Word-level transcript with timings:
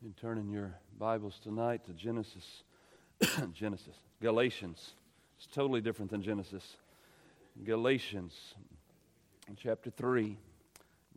And 0.00 0.16
turning 0.16 0.48
your 0.48 0.72
Bibles 0.96 1.40
tonight 1.42 1.84
to 1.86 1.92
Genesis, 1.92 2.62
Genesis, 3.52 3.96
Galatians. 4.22 4.92
It's 5.36 5.48
totally 5.52 5.80
different 5.80 6.12
than 6.12 6.22
Genesis. 6.22 6.76
Galatians 7.64 8.54
chapter 9.56 9.90
3. 9.90 10.36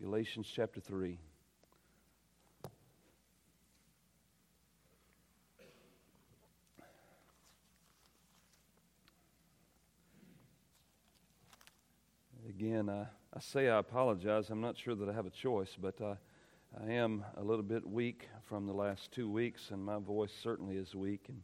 Galatians 0.02 0.47
chapter 0.52 0.79
3. 0.79 1.20
Again, 12.50 12.89
I, 12.89 13.05
I 13.32 13.39
say 13.41 13.70
I 13.70 13.77
apologize. 13.77 14.50
I'm 14.50 14.59
not 14.59 14.75
sure 14.75 14.95
that 14.95 15.07
I 15.07 15.13
have 15.13 15.27
a 15.27 15.32
choice, 15.32 15.77
but 15.79 16.02
I, 16.02 16.18
I 16.80 16.94
am 16.94 17.26
a 17.36 17.44
little 17.44 17.64
bit 17.64 17.86
weak 17.86 18.30
from 18.46 18.66
the 18.66 18.71
last 18.71 19.12
two 19.12 19.30
weeks, 19.30 19.71
and 19.71 19.84
my 19.84 20.00
voice 20.00 20.32
certainly 20.42 20.78
is 20.78 20.96
weak. 20.96 21.25
And 21.28 21.42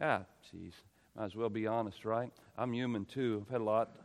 ah, 0.00 0.20
geez, 0.50 0.72
might 1.16 1.24
as 1.24 1.34
well 1.34 1.48
be 1.48 1.66
honest, 1.66 2.04
right? 2.04 2.32
I'm 2.56 2.72
human 2.72 3.06
too. 3.06 3.42
I've 3.44 3.50
had 3.50 3.60
a 3.60 3.64
lot 3.64 3.96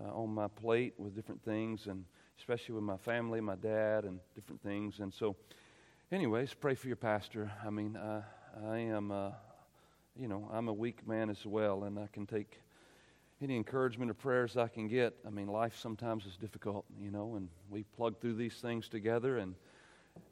uh, 0.00 0.14
on 0.14 0.32
my 0.32 0.46
plate 0.46 0.94
with 0.96 1.16
different 1.16 1.42
things, 1.42 1.88
and 1.88 2.04
especially 2.38 2.76
with 2.76 2.84
my 2.84 2.98
family, 2.98 3.40
my 3.40 3.56
dad, 3.56 4.04
and 4.04 4.20
different 4.36 4.62
things. 4.62 5.00
And 5.00 5.12
so, 5.12 5.34
anyways, 6.12 6.54
pray 6.54 6.76
for 6.76 6.86
your 6.86 6.96
pastor. 6.96 7.50
I 7.66 7.70
mean, 7.70 7.96
uh, 7.96 8.22
I 8.64 8.78
am, 8.78 9.10
uh, 9.10 9.32
you 10.16 10.28
know, 10.28 10.48
I'm 10.52 10.68
a 10.68 10.72
weak 10.72 11.04
man 11.06 11.30
as 11.30 11.44
well, 11.44 11.82
and 11.82 11.98
I 11.98 12.06
can 12.12 12.26
take 12.26 12.60
any 13.42 13.56
encouragement 13.56 14.08
or 14.08 14.14
prayers 14.14 14.56
I 14.56 14.68
can 14.68 14.86
get. 14.86 15.16
I 15.26 15.30
mean, 15.30 15.48
life 15.48 15.76
sometimes 15.76 16.26
is 16.26 16.36
difficult, 16.36 16.84
you 16.96 17.10
know, 17.10 17.34
and 17.34 17.48
we 17.68 17.82
plug 17.82 18.20
through 18.20 18.34
these 18.34 18.54
things 18.54 18.88
together 18.88 19.38
and 19.38 19.56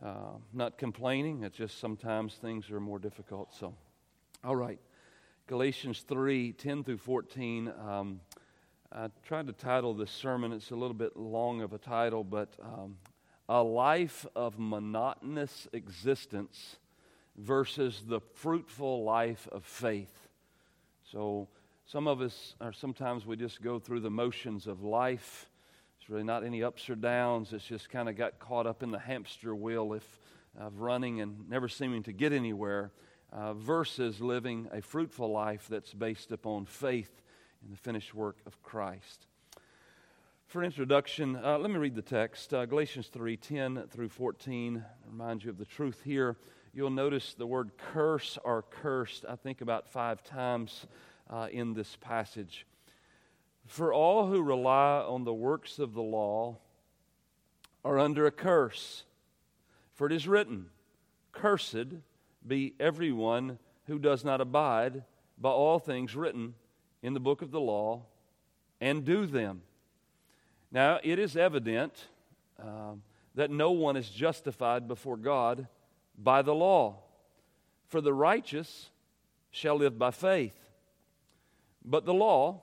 uh, 0.04 0.36
not 0.52 0.78
complaining. 0.78 1.42
It's 1.42 1.56
just 1.56 1.80
sometimes 1.80 2.34
things 2.34 2.70
are 2.70 2.80
more 2.80 2.98
difficult. 2.98 3.54
So, 3.54 3.74
all 4.44 4.56
right. 4.56 4.78
Galatians 5.46 6.04
3 6.06 6.52
10 6.52 6.84
through 6.84 6.98
14. 6.98 7.72
Um, 7.86 8.20
I 8.92 9.08
tried 9.26 9.46
to 9.48 9.52
title 9.52 9.94
this 9.94 10.10
sermon. 10.10 10.52
It's 10.52 10.70
a 10.70 10.76
little 10.76 10.94
bit 10.94 11.16
long 11.16 11.62
of 11.62 11.72
a 11.72 11.78
title, 11.78 12.24
but 12.24 12.54
um, 12.62 12.96
A 13.48 13.62
Life 13.62 14.26
of 14.36 14.58
Monotonous 14.58 15.68
Existence 15.72 16.76
versus 17.36 18.02
the 18.06 18.20
Fruitful 18.20 19.04
Life 19.04 19.48
of 19.52 19.64
Faith. 19.64 20.28
So, 21.12 21.48
some 21.86 22.06
of 22.06 22.20
us 22.20 22.54
are 22.60 22.72
sometimes 22.72 23.24
we 23.24 23.36
just 23.36 23.62
go 23.62 23.78
through 23.78 24.00
the 24.00 24.10
motions 24.10 24.66
of 24.66 24.82
life. 24.82 25.48
Really 26.08 26.24
not 26.24 26.42
any 26.42 26.62
ups 26.62 26.88
or 26.88 26.94
downs. 26.94 27.52
It's 27.52 27.64
just 27.64 27.90
kind 27.90 28.08
of 28.08 28.16
got 28.16 28.38
caught 28.38 28.66
up 28.66 28.82
in 28.82 28.90
the 28.90 28.98
hamster 28.98 29.54
wheel 29.54 29.92
of 30.58 30.80
running 30.80 31.20
and 31.20 31.48
never 31.50 31.68
seeming 31.68 32.02
to 32.04 32.12
get 32.12 32.32
anywhere, 32.32 32.92
uh, 33.30 33.52
versus 33.52 34.20
living 34.20 34.68
a 34.72 34.80
fruitful 34.80 35.30
life 35.30 35.66
that's 35.68 35.92
based 35.92 36.32
upon 36.32 36.64
faith 36.64 37.22
in 37.62 37.70
the 37.70 37.76
finished 37.76 38.14
work 38.14 38.38
of 38.46 38.62
Christ. 38.62 39.26
For 40.46 40.64
introduction, 40.64 41.36
uh, 41.36 41.58
let 41.58 41.70
me 41.70 41.76
read 41.76 41.94
the 41.94 42.00
text 42.00 42.54
uh, 42.54 42.64
Galatians 42.64 43.08
3 43.08 43.36
10 43.36 43.84
through 43.90 44.08
14. 44.08 44.82
Remind 45.10 45.44
you 45.44 45.50
of 45.50 45.58
the 45.58 45.66
truth 45.66 46.00
here. 46.04 46.38
You'll 46.72 46.88
notice 46.88 47.34
the 47.34 47.46
word 47.46 47.72
curse 47.76 48.38
or 48.44 48.62
cursed, 48.62 49.26
I 49.28 49.36
think, 49.36 49.60
about 49.60 49.86
five 49.86 50.22
times 50.24 50.86
uh, 51.28 51.48
in 51.52 51.74
this 51.74 51.96
passage. 52.00 52.64
For 53.68 53.92
all 53.92 54.26
who 54.26 54.42
rely 54.42 55.04
on 55.06 55.24
the 55.24 55.34
works 55.34 55.78
of 55.78 55.92
the 55.92 56.02
law 56.02 56.56
are 57.84 57.98
under 57.98 58.26
a 58.26 58.30
curse. 58.30 59.04
For 59.92 60.06
it 60.06 60.12
is 60.12 60.26
written, 60.26 60.70
Cursed 61.32 61.98
be 62.46 62.74
everyone 62.80 63.58
who 63.86 63.98
does 63.98 64.24
not 64.24 64.40
abide 64.40 65.04
by 65.38 65.50
all 65.50 65.78
things 65.78 66.16
written 66.16 66.54
in 67.02 67.12
the 67.12 67.20
book 67.20 67.42
of 67.42 67.50
the 67.50 67.60
law 67.60 68.06
and 68.80 69.04
do 69.04 69.26
them. 69.26 69.60
Now, 70.72 70.98
it 71.04 71.18
is 71.18 71.36
evident 71.36 72.08
uh, 72.58 72.92
that 73.34 73.50
no 73.50 73.70
one 73.72 73.98
is 73.98 74.08
justified 74.08 74.88
before 74.88 75.18
God 75.18 75.68
by 76.16 76.40
the 76.40 76.54
law, 76.54 77.00
for 77.86 78.00
the 78.00 78.14
righteous 78.14 78.88
shall 79.50 79.76
live 79.76 79.98
by 79.98 80.10
faith. 80.10 80.58
But 81.84 82.06
the 82.06 82.14
law, 82.14 82.62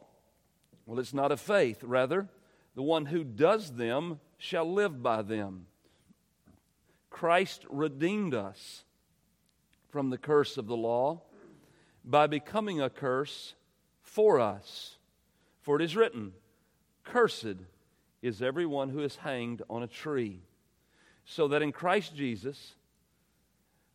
well, 0.85 0.99
it's 0.99 1.13
not 1.13 1.31
of 1.31 1.39
faith. 1.39 1.83
Rather, 1.83 2.27
the 2.75 2.83
one 2.83 3.07
who 3.07 3.23
does 3.23 3.73
them 3.73 4.19
shall 4.37 4.71
live 4.71 5.01
by 5.01 5.21
them. 5.21 5.67
Christ 7.09 7.65
redeemed 7.69 8.33
us 8.33 8.83
from 9.89 10.09
the 10.09 10.17
curse 10.17 10.57
of 10.57 10.67
the 10.67 10.75
law 10.75 11.21
by 12.03 12.27
becoming 12.27 12.81
a 12.81 12.89
curse 12.89 13.55
for 14.01 14.39
us. 14.39 14.97
For 15.61 15.77
it 15.77 15.81
is 15.81 15.95
written, 15.95 16.33
Cursed 17.03 17.55
is 18.21 18.41
everyone 18.41 18.89
who 18.89 18.99
is 18.99 19.15
hanged 19.15 19.61
on 19.69 19.83
a 19.83 19.87
tree. 19.87 20.41
So 21.25 21.47
that 21.47 21.61
in 21.61 21.71
Christ 21.71 22.15
Jesus, 22.15 22.75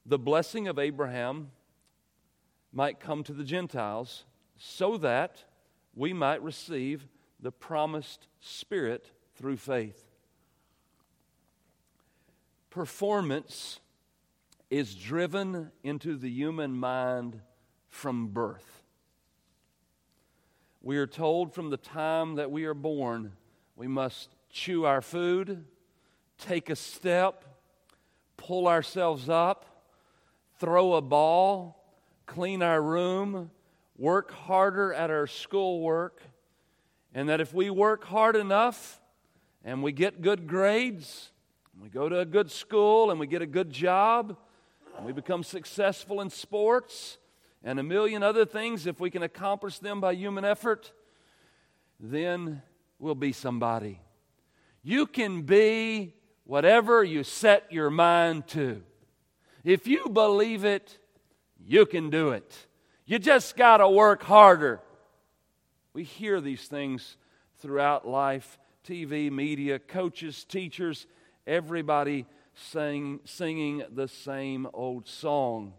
the 0.06 0.18
blessing 0.18 0.66
of 0.66 0.78
Abraham 0.78 1.50
might 2.72 2.98
come 3.00 3.22
to 3.24 3.32
the 3.32 3.44
Gentiles 3.44 4.24
so 4.56 4.96
that 4.98 5.44
we 5.94 6.12
might 6.12 6.42
receive 6.42 7.06
the 7.40 7.52
promised 7.52 8.26
Spirit 8.40 9.10
through 9.34 9.56
faith. 9.56 10.06
Performance 12.70 13.80
is 14.70 14.94
driven 14.94 15.72
into 15.82 16.16
the 16.16 16.30
human 16.30 16.72
mind 16.72 17.40
from 17.88 18.28
birth. 18.28 18.84
We 20.80 20.96
are 20.96 21.06
told 21.06 21.52
from 21.52 21.70
the 21.70 21.76
time 21.76 22.36
that 22.36 22.50
we 22.50 22.64
are 22.64 22.74
born, 22.74 23.32
we 23.76 23.88
must 23.88 24.30
chew 24.48 24.84
our 24.84 25.02
food, 25.02 25.64
take 26.38 26.70
a 26.70 26.76
step, 26.76 27.44
pull 28.36 28.66
ourselves 28.68 29.28
up, 29.28 29.84
throw 30.58 30.94
a 30.94 31.02
ball, 31.02 31.84
clean 32.26 32.62
our 32.62 32.80
room, 32.80 33.50
work 34.00 34.32
harder 34.32 34.94
at 34.94 35.10
our 35.10 35.26
schoolwork, 35.26 36.22
and 37.14 37.28
that 37.28 37.38
if 37.38 37.52
we 37.52 37.68
work 37.68 38.02
hard 38.04 38.34
enough 38.34 38.98
and 39.62 39.82
we 39.82 39.92
get 39.92 40.22
good 40.22 40.46
grades, 40.46 41.30
we 41.78 41.90
go 41.90 42.08
to 42.08 42.18
a 42.18 42.24
good 42.24 42.50
school 42.50 43.10
and 43.10 43.20
we 43.20 43.26
get 43.26 43.42
a 43.42 43.46
good 43.46 43.70
job, 43.70 44.38
and 44.96 45.04
we 45.04 45.12
become 45.12 45.44
successful 45.44 46.22
in 46.22 46.30
sports 46.30 47.18
and 47.62 47.78
a 47.78 47.82
million 47.82 48.22
other 48.22 48.46
things, 48.46 48.86
if 48.86 49.00
we 49.00 49.10
can 49.10 49.22
accomplish 49.22 49.78
them 49.80 50.00
by 50.00 50.14
human 50.14 50.46
effort, 50.46 50.92
then 51.98 52.62
we'll 52.98 53.14
be 53.14 53.32
somebody. 53.32 54.00
You 54.82 55.04
can 55.04 55.42
be 55.42 56.14
whatever 56.44 57.04
you 57.04 57.22
set 57.22 57.70
your 57.70 57.90
mind 57.90 58.46
to. 58.48 58.82
If 59.62 59.86
you 59.86 60.08
believe 60.08 60.64
it, 60.64 60.98
you 61.62 61.84
can 61.84 62.08
do 62.08 62.30
it. 62.30 62.66
You 63.10 63.18
just 63.18 63.56
got 63.56 63.78
to 63.78 63.88
work 63.88 64.22
harder. 64.22 64.78
We 65.94 66.04
hear 66.04 66.40
these 66.40 66.68
things 66.68 67.16
throughout 67.58 68.06
life 68.06 68.56
TV, 68.86 69.32
media, 69.32 69.80
coaches, 69.80 70.44
teachers, 70.44 71.08
everybody 71.44 72.24
sing, 72.54 73.18
singing 73.24 73.82
the 73.90 74.06
same 74.06 74.68
old 74.72 75.08
song. 75.08 75.72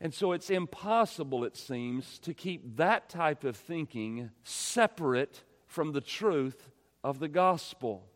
And 0.00 0.14
so 0.14 0.32
it's 0.32 0.48
impossible, 0.48 1.44
it 1.44 1.58
seems, 1.58 2.18
to 2.20 2.32
keep 2.32 2.78
that 2.78 3.10
type 3.10 3.44
of 3.44 3.54
thinking 3.54 4.30
separate 4.44 5.44
from 5.66 5.92
the 5.92 6.00
truth 6.00 6.70
of 7.04 7.18
the 7.18 7.28
gospel. 7.28 8.08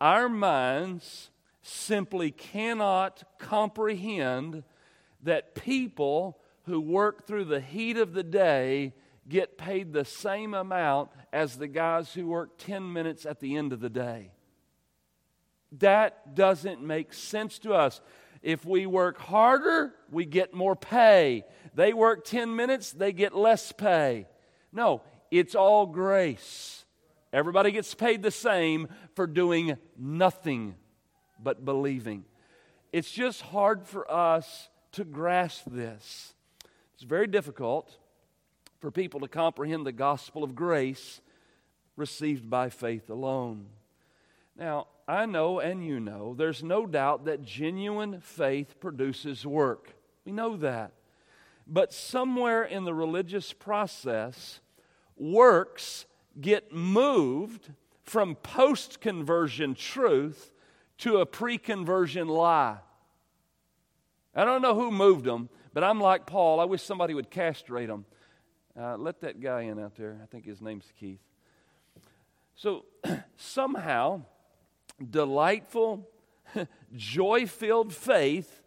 Our 0.00 0.28
minds 0.28 1.30
simply 1.62 2.32
cannot 2.32 3.22
comprehend 3.38 4.64
that 5.22 5.54
people 5.54 6.40
who 6.66 6.80
work 6.80 7.26
through 7.26 7.44
the 7.44 7.60
heat 7.60 7.96
of 7.96 8.12
the 8.12 8.22
day 8.22 8.92
get 9.28 9.58
paid 9.58 9.92
the 9.92 10.04
same 10.04 10.54
amount 10.54 11.10
as 11.32 11.56
the 11.56 11.66
guys 11.66 12.12
who 12.12 12.26
work 12.26 12.58
10 12.58 12.92
minutes 12.92 13.26
at 13.26 13.40
the 13.40 13.56
end 13.56 13.72
of 13.72 13.80
the 13.80 13.90
day. 13.90 14.30
That 15.78 16.34
doesn't 16.34 16.82
make 16.82 17.12
sense 17.12 17.58
to 17.60 17.74
us. 17.74 18.00
If 18.42 18.64
we 18.64 18.86
work 18.86 19.18
harder, 19.18 19.94
we 20.10 20.24
get 20.24 20.54
more 20.54 20.76
pay. 20.76 21.44
They 21.74 21.92
work 21.92 22.24
10 22.24 22.54
minutes, 22.54 22.92
they 22.92 23.12
get 23.12 23.34
less 23.34 23.72
pay. 23.72 24.26
No, 24.72 25.02
it's 25.30 25.54
all 25.54 25.86
grace. 25.86 26.84
Everybody 27.32 27.72
gets 27.72 27.94
paid 27.94 28.22
the 28.22 28.30
same 28.30 28.88
for 29.14 29.26
doing 29.26 29.76
nothing 29.98 30.76
but 31.42 31.64
believing. 31.64 32.24
It's 32.92 33.10
just 33.10 33.42
hard 33.42 33.86
for 33.86 34.10
us 34.10 34.68
to 34.92 35.04
grasp 35.04 35.64
this. 35.66 36.34
It's 36.96 37.04
very 37.04 37.26
difficult 37.26 37.94
for 38.78 38.90
people 38.90 39.20
to 39.20 39.28
comprehend 39.28 39.84
the 39.84 39.92
gospel 39.92 40.42
of 40.42 40.54
grace 40.54 41.20
received 41.94 42.48
by 42.48 42.70
faith 42.70 43.10
alone. 43.10 43.66
Now, 44.58 44.86
I 45.06 45.26
know 45.26 45.60
and 45.60 45.84
you 45.84 46.00
know 46.00 46.32
there's 46.32 46.62
no 46.62 46.86
doubt 46.86 47.26
that 47.26 47.42
genuine 47.42 48.20
faith 48.22 48.80
produces 48.80 49.44
work. 49.44 49.94
We 50.24 50.32
know 50.32 50.56
that. 50.56 50.92
But 51.66 51.92
somewhere 51.92 52.62
in 52.64 52.84
the 52.84 52.94
religious 52.94 53.52
process, 53.52 54.60
works 55.18 56.06
get 56.40 56.72
moved 56.72 57.72
from 58.04 58.36
post 58.36 59.02
conversion 59.02 59.74
truth 59.74 60.50
to 60.98 61.18
a 61.18 61.26
pre 61.26 61.58
conversion 61.58 62.26
lie. 62.26 62.78
I 64.34 64.44
don't 64.46 64.62
know 64.62 64.74
who 64.74 64.90
moved 64.90 65.24
them, 65.24 65.50
but 65.76 65.84
I'm 65.84 66.00
like 66.00 66.24
Paul. 66.24 66.58
I 66.58 66.64
wish 66.64 66.82
somebody 66.82 67.12
would 67.12 67.28
castrate 67.28 67.88
them. 67.88 68.06
Uh, 68.80 68.96
let 68.96 69.20
that 69.20 69.42
guy 69.42 69.64
in 69.64 69.78
out 69.78 69.94
there. 69.94 70.18
I 70.22 70.24
think 70.24 70.46
his 70.46 70.62
name's 70.62 70.90
Keith. 70.98 71.20
So 72.54 72.86
somehow, 73.36 74.22
delightful, 75.10 76.08
joy 76.96 77.46
filled 77.46 77.92
faith, 77.92 78.62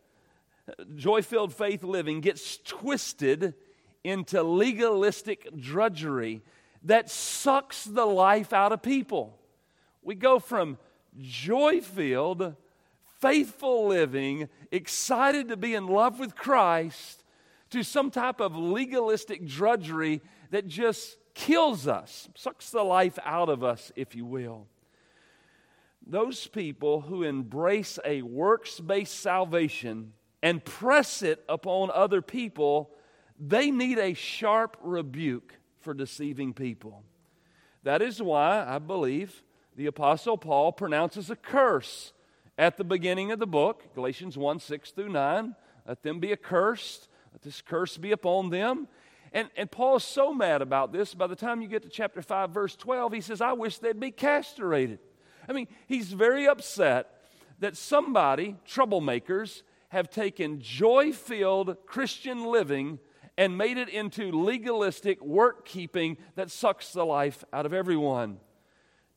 joy 0.95 1.23
filled 1.23 1.51
faith 1.51 1.81
living 1.83 2.21
gets 2.21 2.57
twisted 2.57 3.55
into 4.03 4.43
legalistic 4.43 5.49
drudgery 5.57 6.43
that 6.83 7.09
sucks 7.09 7.85
the 7.85 8.05
life 8.05 8.53
out 8.53 8.71
of 8.71 8.83
people. 8.83 9.35
We 10.03 10.13
go 10.13 10.37
from 10.37 10.77
joy 11.19 11.81
filled, 11.81 12.55
faithful 13.19 13.87
living, 13.87 14.49
excited 14.71 15.49
to 15.49 15.57
be 15.57 15.73
in 15.73 15.87
love 15.87 16.19
with 16.19 16.35
Christ, 16.35 17.23
to 17.69 17.83
some 17.83 18.11
type 18.11 18.39
of 18.39 18.55
legalistic 18.55 19.45
drudgery 19.45 20.21
that 20.51 20.67
just 20.67 21.17
kills 21.33 21.87
us, 21.87 22.27
sucks 22.35 22.69
the 22.71 22.83
life 22.83 23.19
out 23.23 23.49
of 23.49 23.63
us, 23.63 23.91
if 23.95 24.15
you 24.15 24.25
will. 24.25 24.67
Those 26.05 26.47
people 26.47 27.01
who 27.01 27.23
embrace 27.23 27.99
a 28.03 28.23
works 28.23 28.79
based 28.79 29.19
salvation 29.19 30.13
and 30.41 30.63
press 30.63 31.21
it 31.21 31.43
upon 31.47 31.91
other 31.93 32.21
people, 32.21 32.89
they 33.39 33.69
need 33.69 33.99
a 33.99 34.13
sharp 34.13 34.77
rebuke 34.81 35.53
for 35.81 35.93
deceiving 35.93 36.53
people. 36.53 37.03
That 37.83 38.01
is 38.01 38.21
why 38.21 38.65
I 38.67 38.79
believe 38.79 39.43
the 39.75 39.85
Apostle 39.85 40.37
Paul 40.37 40.71
pronounces 40.71 41.29
a 41.29 41.35
curse 41.35 42.11
at 42.59 42.75
the 42.75 42.83
beginning 42.83 43.31
of 43.31 43.39
the 43.39 43.47
book, 43.47 43.95
Galatians 43.95 44.37
1 44.37 44.59
6 44.59 44.91
through 44.91 45.09
9. 45.09 45.55
Let 45.87 46.03
them 46.03 46.19
be 46.19 46.33
accursed, 46.33 47.07
let 47.31 47.41
this 47.41 47.61
curse 47.61 47.97
be 47.97 48.11
upon 48.11 48.49
them. 48.49 48.89
And, 49.31 49.49
and 49.55 49.71
Paul 49.71 49.95
is 49.95 50.03
so 50.03 50.33
mad 50.33 50.61
about 50.61 50.91
this, 50.91 51.13
by 51.13 51.27
the 51.27 51.37
time 51.37 51.61
you 51.61 51.69
get 51.69 51.83
to 51.83 51.89
chapter 51.89 52.21
5, 52.21 52.49
verse 52.49 52.75
12, 52.75 53.13
he 53.13 53.21
says, 53.21 53.39
I 53.39 53.53
wish 53.53 53.77
they'd 53.77 53.99
be 53.99 54.11
castrated. 54.11 54.99
I 55.47 55.53
mean, 55.53 55.67
he's 55.87 56.11
very 56.11 56.47
upset 56.47 57.21
that 57.59 57.77
somebody, 57.77 58.57
troublemakers, 58.67 59.61
have 59.89 60.09
taken 60.09 60.59
joy 60.59 61.13
filled 61.13 61.77
Christian 61.85 62.43
living 62.43 62.99
and 63.37 63.57
made 63.57 63.77
it 63.77 63.87
into 63.87 64.31
legalistic 64.31 65.23
work 65.23 65.63
keeping 65.65 66.17
that 66.35 66.51
sucks 66.51 66.91
the 66.91 67.05
life 67.05 67.43
out 67.53 67.65
of 67.65 67.73
everyone. 67.73 68.39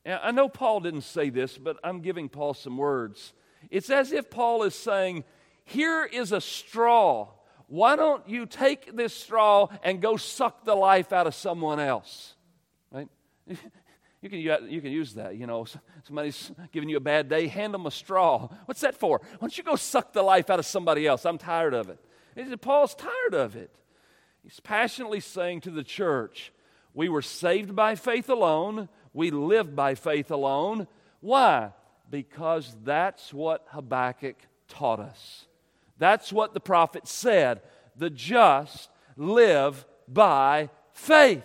Now, 0.04 0.20
I 0.22 0.30
know 0.32 0.48
Paul 0.48 0.80
didn't 0.80 1.02
say 1.02 1.30
this, 1.30 1.56
but 1.58 1.76
I'm 1.84 2.00
giving 2.00 2.28
Paul 2.28 2.54
some 2.54 2.76
words. 2.76 3.32
It's 3.70 3.90
as 3.90 4.12
if 4.12 4.30
Paul 4.30 4.64
is 4.64 4.74
saying, 4.74 5.24
Here 5.64 6.04
is 6.04 6.32
a 6.32 6.40
straw. 6.40 7.28
Why 7.68 7.96
don't 7.96 8.28
you 8.28 8.44
take 8.44 8.94
this 8.96 9.14
straw 9.14 9.68
and 9.82 10.02
go 10.02 10.16
suck 10.16 10.64
the 10.64 10.74
life 10.74 11.12
out 11.12 11.26
of 11.26 11.34
someone 11.34 11.80
else? 11.80 12.34
Right? 12.90 13.08
You 14.22 14.30
can, 14.30 14.38
you 14.70 14.80
can 14.80 14.92
use 14.92 15.14
that. 15.14 15.36
You 15.36 15.48
know, 15.48 15.66
somebody's 16.04 16.52
giving 16.70 16.88
you 16.88 16.96
a 16.96 17.00
bad 17.00 17.28
day, 17.28 17.48
hand 17.48 17.74
them 17.74 17.86
a 17.86 17.90
straw. 17.90 18.48
What's 18.66 18.82
that 18.82 18.94
for? 18.94 19.18
Why 19.18 19.38
don't 19.40 19.58
you 19.58 19.64
go 19.64 19.74
suck 19.74 20.12
the 20.12 20.22
life 20.22 20.48
out 20.48 20.60
of 20.60 20.64
somebody 20.64 21.08
else? 21.08 21.26
I'm 21.26 21.38
tired 21.38 21.74
of 21.74 21.90
it. 21.90 22.60
Paul's 22.60 22.94
tired 22.94 23.34
of 23.34 23.56
it. 23.56 23.70
He's 24.44 24.60
passionately 24.60 25.18
saying 25.18 25.62
to 25.62 25.70
the 25.70 25.82
church, 25.82 26.52
We 26.94 27.08
were 27.08 27.20
saved 27.20 27.74
by 27.74 27.96
faith 27.96 28.28
alone, 28.28 28.88
we 29.12 29.30
live 29.30 29.74
by 29.74 29.94
faith 29.94 30.30
alone. 30.30 30.86
Why? 31.20 31.72
Because 32.10 32.74
that's 32.84 33.32
what 33.32 33.66
Habakkuk 33.68 34.36
taught 34.68 35.00
us. 35.00 35.46
That's 35.98 36.32
what 36.32 36.54
the 36.54 36.60
prophet 36.60 37.06
said. 37.06 37.62
The 37.96 38.10
just 38.10 38.90
live 39.16 39.86
by 40.08 40.70
faith. 40.92 41.44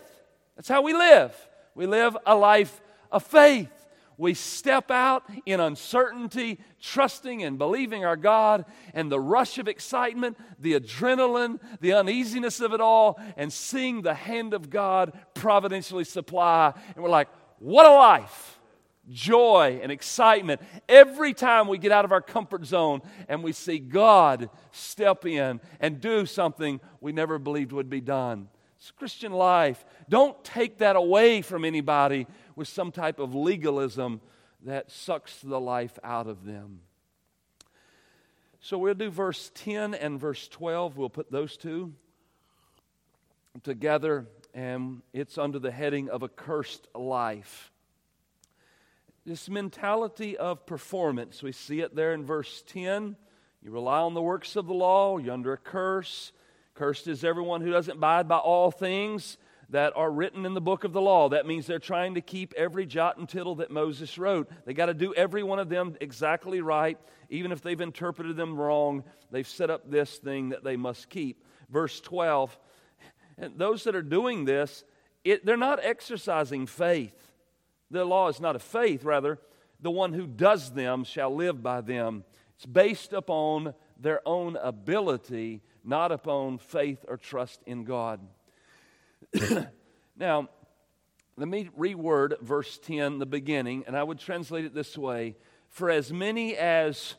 That's 0.56 0.69
how 0.69 0.81
we 0.81 0.94
live. 0.94 1.36
We 1.75 1.86
live 1.86 2.18
a 2.25 2.36
life 2.36 2.81
of 3.12 3.24
faith. 3.24 3.69
We 4.18 4.34
step 4.34 4.90
out 4.90 5.24
in 5.46 5.60
uncertainty, 5.60 6.60
trusting 6.81 7.44
and 7.44 7.60
believing 7.60 8.04
our 8.04 8.16
God, 8.16 8.66
and 8.96 9.12
the 9.12 9.19
rush 9.19 9.60
of 9.60 9.68
excitement, 9.68 10.38
the 10.60 10.74
adrenaline, 10.80 11.60
the 11.81 11.94
uneasiness 11.94 12.60
of 12.60 12.74
it 12.74 12.81
all, 12.81 13.19
and 13.38 13.54
seeing 13.54 14.02
the 14.02 14.16
hand 14.16 14.56
of 14.56 14.72
God 14.72 15.14
providentially 15.36 16.04
supply. 16.04 16.74
And 16.96 17.04
we're 17.04 17.12
like, 17.12 17.28
what 17.59 17.86
a 17.86 17.92
life! 17.92 18.59
Joy 19.09 19.80
and 19.81 19.92
excitement 19.92 20.62
every 20.89 21.33
time 21.33 21.69
we 21.69 21.77
get 21.77 21.94
out 21.94 22.04
of 22.04 22.12
our 22.12 22.21
comfort 22.21 22.65
zone 22.65 23.01
and 23.30 23.42
we 23.42 23.54
see 23.54 23.80
God 23.80 24.50
step 24.71 25.25
in 25.25 25.62
and 25.80 26.01
do 26.01 26.25
something 26.25 26.81
we 27.00 27.13
never 27.13 27.39
believed 27.39 27.71
would 27.71 27.89
be 27.89 28.01
done. 28.01 28.50
It's 28.77 28.92
Christian 28.92 29.31
life. 29.31 29.86
Don't 30.09 30.44
take 30.44 30.80
that 30.80 30.98
away 30.98 31.42
from 31.42 31.63
anybody 31.63 32.27
with 32.56 32.68
some 32.68 32.92
type 32.92 33.19
of 33.19 33.33
legalism 33.33 34.19
that 34.65 34.92
sucks 34.92 35.39
the 35.39 35.59
life 35.59 35.98
out 36.04 36.27
of 36.27 36.44
them. 36.45 36.81
So 38.59 38.77
we'll 38.77 38.94
do 38.94 39.09
verse 39.09 39.51
10 39.56 39.94
and 39.94 40.19
verse 40.19 40.48
12. 40.50 40.98
We'll 40.98 41.09
put 41.09 41.31
those 41.31 41.56
two 41.56 41.94
together, 43.63 44.27
and 44.57 45.04
it's 45.13 45.38
under 45.38 45.59
the 45.59 45.69
heading 45.69 46.09
of 46.09 46.24
a 46.24 46.27
cursed 46.27 46.88
life. 46.95 47.71
This 49.24 49.48
mentality 49.50 50.36
of 50.36 50.65
performance, 50.65 51.44
we 51.44 51.51
see 51.51 51.81
it 51.81 51.95
there 51.95 52.12
in 52.12 52.25
verse 52.25 52.63
10. 52.65 53.15
You 53.62 53.71
rely 53.71 54.00
on 54.00 54.15
the 54.15 54.21
works 54.21 54.56
of 54.56 54.65
the 54.65 54.74
law, 54.74 55.19
you're 55.19 55.33
under 55.33 55.54
a 55.54 55.57
curse. 55.57 56.31
Cursed 56.74 57.07
is 57.07 57.24
everyone 57.24 57.62
who 57.62 57.69
doesn't 57.69 57.98
abide 57.98 58.27
by 58.27 58.38
all 58.38 58.71
things 58.71 59.38
that 59.69 59.94
are 59.95 60.09
written 60.09 60.44
in 60.44 60.56
the 60.56 60.62
book 60.62 60.86
of 60.86 60.94
the 60.94 61.01
law. 61.01 61.30
That 61.30 61.45
means 61.45 61.68
they're 61.68 61.77
trying 61.77 62.15
to 62.15 62.21
keep 62.21 62.56
every 62.57 62.88
jot 62.88 63.18
and 63.18 63.30
tittle 63.30 63.56
that 63.56 63.69
Moses 63.69 64.18
wrote. 64.18 64.50
They 64.65 64.74
got 64.74 64.88
to 64.88 64.95
do 64.95 65.13
every 65.13 65.44
one 65.44 65.59
of 65.59 65.69
them 65.69 65.95
exactly 66.01 66.62
right, 66.62 66.98
even 67.30 67.51
if 67.51 67.62
they've 67.62 67.80
interpreted 67.80 68.36
them 68.36 68.56
wrong. 68.56 69.04
They've 69.30 69.48
set 69.48 69.69
up 69.69 69.92
this 69.92 70.18
thing 70.18 70.50
that 70.50 70.63
they 70.63 70.77
must 70.77 71.09
keep. 71.09 71.44
Verse 71.69 71.99
12 72.02 72.57
and 73.37 73.57
those 73.57 73.83
that 73.83 73.95
are 73.95 74.01
doing 74.01 74.45
this, 74.45 74.83
it, 75.23 75.45
they're 75.45 75.57
not 75.57 75.79
exercising 75.83 76.65
faith. 76.65 77.31
The 77.91 78.06
law 78.06 78.27
is 78.29 78.39
not 78.39 78.56
a 78.56 78.59
faith, 78.59 79.03
rather, 79.03 79.39
the 79.79 79.91
one 79.91 80.13
who 80.13 80.27
does 80.27 80.71
them 80.71 81.03
shall 81.03 81.33
live 81.33 81.61
by 81.61 81.81
them. 81.81 82.23
It's 82.56 82.65
based 82.65 83.13
upon 83.13 83.73
their 83.99 84.21
own 84.27 84.56
ability, 84.57 85.61
not 85.83 86.11
upon 86.11 86.57
faith 86.57 87.06
or 87.07 87.17
trust 87.17 87.61
in 87.65 87.83
God. 87.83 88.19
now, 90.17 90.49
let 91.35 91.47
me 91.47 91.69
reword 91.77 92.41
verse 92.41 92.79
10, 92.79 93.19
the 93.19 93.27
beginning, 93.27 93.83
and 93.85 93.95
I 93.95 94.01
would 94.01 94.17
translate 94.17 94.65
it 94.65 94.73
this 94.73 94.97
way 94.97 95.35
For 95.69 95.91
as 95.91 96.11
many 96.11 96.56
as 96.56 97.15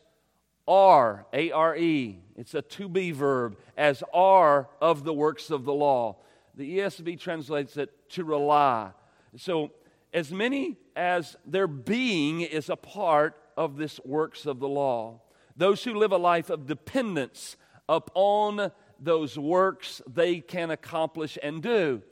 are, 0.68 1.26
A 1.32 1.50
R 1.50 1.76
E, 1.76 2.20
it's 2.36 2.54
a 2.54 2.62
to 2.62 2.88
be 2.88 3.10
verb, 3.10 3.56
as 3.76 4.04
are 4.12 4.68
of 4.80 5.02
the 5.02 5.12
works 5.12 5.50
of 5.50 5.64
the 5.64 5.72
law. 5.72 6.18
The 6.54 6.78
ESV 6.78 7.18
translates 7.18 7.76
it 7.76 7.90
to 8.10 8.24
rely. 8.24 8.90
So, 9.36 9.70
as 10.12 10.30
many 10.30 10.76
as 10.94 11.36
their 11.46 11.66
being 11.66 12.42
is 12.42 12.68
a 12.68 12.76
part 12.76 13.40
of 13.56 13.76
this 13.76 13.98
works 14.04 14.46
of 14.46 14.60
the 14.60 14.68
law, 14.68 15.20
those 15.56 15.82
who 15.82 15.94
live 15.94 16.12
a 16.12 16.18
life 16.18 16.50
of 16.50 16.66
dependence 16.66 17.56
upon 17.88 18.70
those 19.00 19.38
works 19.38 20.02
they 20.06 20.40
can 20.40 20.70
accomplish 20.70 21.38
and 21.42 21.62
do. 21.62 22.02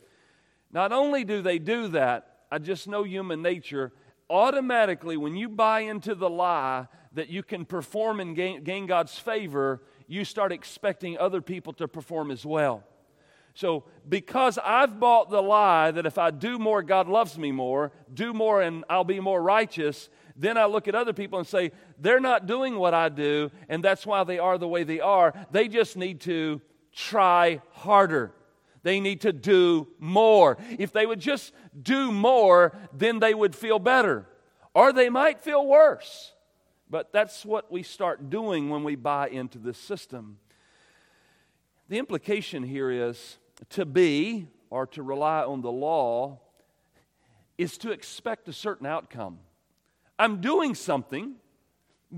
Not 0.72 0.92
only 0.92 1.24
do 1.24 1.42
they 1.42 1.58
do 1.58 1.88
that, 1.88 2.36
I 2.50 2.58
just 2.58 2.88
know 2.88 3.04
human 3.04 3.42
nature. 3.42 3.92
Automatically, 4.28 5.16
when 5.16 5.36
you 5.36 5.48
buy 5.48 5.80
into 5.80 6.14
the 6.14 6.28
lie 6.28 6.88
that 7.12 7.28
you 7.28 7.42
can 7.42 7.64
perform 7.64 8.20
and 8.20 8.34
gain, 8.34 8.64
gain 8.64 8.86
God's 8.86 9.18
favor, 9.18 9.82
you 10.06 10.24
start 10.24 10.52
expecting 10.52 11.16
other 11.18 11.40
people 11.40 11.72
to 11.74 11.88
perform 11.88 12.30
as 12.30 12.44
well. 12.44 12.84
So, 13.54 13.84
because 14.06 14.58
I've 14.62 15.00
bought 15.00 15.30
the 15.30 15.40
lie 15.42 15.90
that 15.90 16.04
if 16.04 16.18
I 16.18 16.30
do 16.30 16.58
more, 16.58 16.82
God 16.82 17.08
loves 17.08 17.38
me 17.38 17.52
more, 17.52 17.90
do 18.12 18.34
more 18.34 18.60
and 18.60 18.84
I'll 18.90 19.02
be 19.02 19.18
more 19.18 19.42
righteous, 19.42 20.10
then 20.36 20.58
I 20.58 20.66
look 20.66 20.88
at 20.88 20.94
other 20.94 21.14
people 21.14 21.38
and 21.38 21.48
say, 21.48 21.72
they're 21.98 22.20
not 22.20 22.46
doing 22.46 22.76
what 22.76 22.92
I 22.92 23.08
do, 23.08 23.50
and 23.70 23.82
that's 23.82 24.04
why 24.04 24.24
they 24.24 24.38
are 24.38 24.58
the 24.58 24.68
way 24.68 24.84
they 24.84 25.00
are. 25.00 25.32
They 25.50 25.68
just 25.68 25.96
need 25.96 26.20
to 26.22 26.60
try 26.92 27.62
harder. 27.70 28.32
They 28.86 29.00
need 29.00 29.22
to 29.22 29.32
do 29.32 29.88
more. 29.98 30.58
If 30.78 30.92
they 30.92 31.06
would 31.06 31.18
just 31.18 31.52
do 31.82 32.12
more, 32.12 32.72
then 32.92 33.18
they 33.18 33.34
would 33.34 33.56
feel 33.56 33.80
better. 33.80 34.28
or 34.76 34.92
they 34.92 35.08
might 35.08 35.40
feel 35.40 35.66
worse. 35.66 36.34
But 36.88 37.10
that's 37.10 37.44
what 37.44 37.72
we 37.72 37.82
start 37.82 38.30
doing 38.30 38.68
when 38.68 38.84
we 38.84 38.94
buy 38.94 39.28
into 39.28 39.58
this 39.58 39.78
system. 39.78 40.36
The 41.88 41.98
implication 41.98 42.62
here 42.62 42.90
is 42.90 43.38
to 43.70 43.86
be 43.86 44.48
or 44.68 44.86
to 44.88 45.02
rely 45.02 45.42
on 45.42 45.62
the 45.62 45.72
law 45.72 46.40
is 47.56 47.78
to 47.78 47.90
expect 47.90 48.48
a 48.48 48.52
certain 48.52 48.86
outcome. 48.86 49.38
I'm 50.18 50.42
doing 50.42 50.74
something 50.74 51.36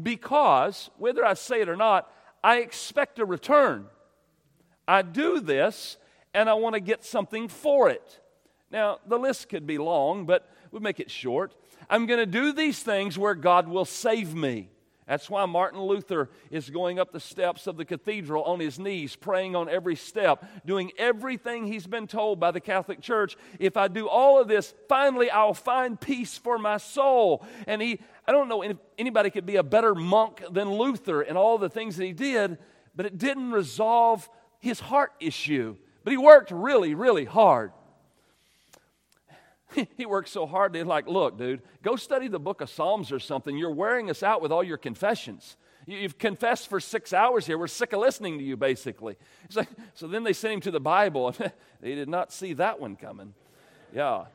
because, 0.02 0.90
whether 0.98 1.24
I 1.24 1.34
say 1.34 1.60
it 1.60 1.68
or 1.68 1.76
not, 1.76 2.12
I 2.42 2.56
expect 2.56 3.20
a 3.20 3.24
return. 3.24 3.86
I 4.86 5.02
do 5.02 5.38
this 5.38 5.96
and 6.34 6.48
I 6.48 6.54
want 6.54 6.74
to 6.74 6.80
get 6.80 7.04
something 7.04 7.48
for 7.48 7.88
it. 7.88 8.20
Now, 8.70 8.98
the 9.06 9.18
list 9.18 9.48
could 9.48 9.66
be 9.66 9.78
long, 9.78 10.26
but 10.26 10.50
we'll 10.70 10.82
make 10.82 11.00
it 11.00 11.10
short. 11.10 11.54
I'm 11.88 12.06
going 12.06 12.20
to 12.20 12.26
do 12.26 12.52
these 12.52 12.82
things 12.82 13.18
where 13.18 13.34
God 13.34 13.68
will 13.68 13.84
save 13.84 14.34
me. 14.34 14.68
That's 15.06 15.30
why 15.30 15.46
Martin 15.46 15.80
Luther 15.80 16.28
is 16.50 16.68
going 16.68 16.98
up 16.98 17.12
the 17.12 17.20
steps 17.20 17.66
of 17.66 17.78
the 17.78 17.86
cathedral 17.86 18.44
on 18.44 18.60
his 18.60 18.78
knees, 18.78 19.16
praying 19.16 19.56
on 19.56 19.66
every 19.70 19.96
step, 19.96 20.44
doing 20.66 20.92
everything 20.98 21.66
he's 21.66 21.86
been 21.86 22.06
told 22.06 22.38
by 22.38 22.50
the 22.50 22.60
Catholic 22.60 23.00
Church. 23.00 23.34
If 23.58 23.78
I 23.78 23.88
do 23.88 24.06
all 24.06 24.38
of 24.38 24.48
this, 24.48 24.74
finally 24.86 25.30
I'll 25.30 25.54
find 25.54 25.98
peace 25.98 26.36
for 26.36 26.58
my 26.58 26.76
soul. 26.76 27.42
And 27.66 27.80
he, 27.80 28.00
I 28.26 28.32
don't 28.32 28.50
know 28.50 28.60
if 28.60 28.76
anybody 28.98 29.30
could 29.30 29.46
be 29.46 29.56
a 29.56 29.62
better 29.62 29.94
monk 29.94 30.44
than 30.50 30.74
Luther 30.74 31.22
and 31.22 31.38
all 31.38 31.56
the 31.56 31.70
things 31.70 31.96
that 31.96 32.04
he 32.04 32.12
did, 32.12 32.58
but 32.94 33.06
it 33.06 33.16
didn't 33.16 33.52
resolve 33.52 34.28
his 34.58 34.78
heart 34.78 35.12
issue. 35.20 35.76
But 36.08 36.12
he 36.12 36.16
worked 36.16 36.50
really, 36.50 36.94
really 36.94 37.26
hard. 37.26 37.70
he 39.98 40.06
worked 40.06 40.30
so 40.30 40.46
hard, 40.46 40.72
they're 40.72 40.82
like, 40.82 41.06
look, 41.06 41.36
dude, 41.36 41.60
go 41.82 41.96
study 41.96 42.28
the 42.28 42.40
book 42.40 42.62
of 42.62 42.70
Psalms 42.70 43.12
or 43.12 43.18
something. 43.18 43.58
You're 43.58 43.74
wearing 43.74 44.08
us 44.08 44.22
out 44.22 44.40
with 44.40 44.50
all 44.50 44.64
your 44.64 44.78
confessions. 44.78 45.58
You've 45.84 46.16
confessed 46.16 46.70
for 46.70 46.80
six 46.80 47.12
hours 47.12 47.46
here. 47.46 47.58
We're 47.58 47.66
sick 47.66 47.92
of 47.92 48.00
listening 48.00 48.38
to 48.38 48.42
you, 48.42 48.56
basically. 48.56 49.18
Like, 49.54 49.68
so 49.92 50.08
then 50.08 50.24
they 50.24 50.32
sent 50.32 50.54
him 50.54 50.60
to 50.62 50.70
the 50.70 50.80
Bible. 50.80 51.36
they 51.82 51.94
did 51.94 52.08
not 52.08 52.32
see 52.32 52.54
that 52.54 52.80
one 52.80 52.96
coming. 52.96 53.34
Yeah. 53.94 54.28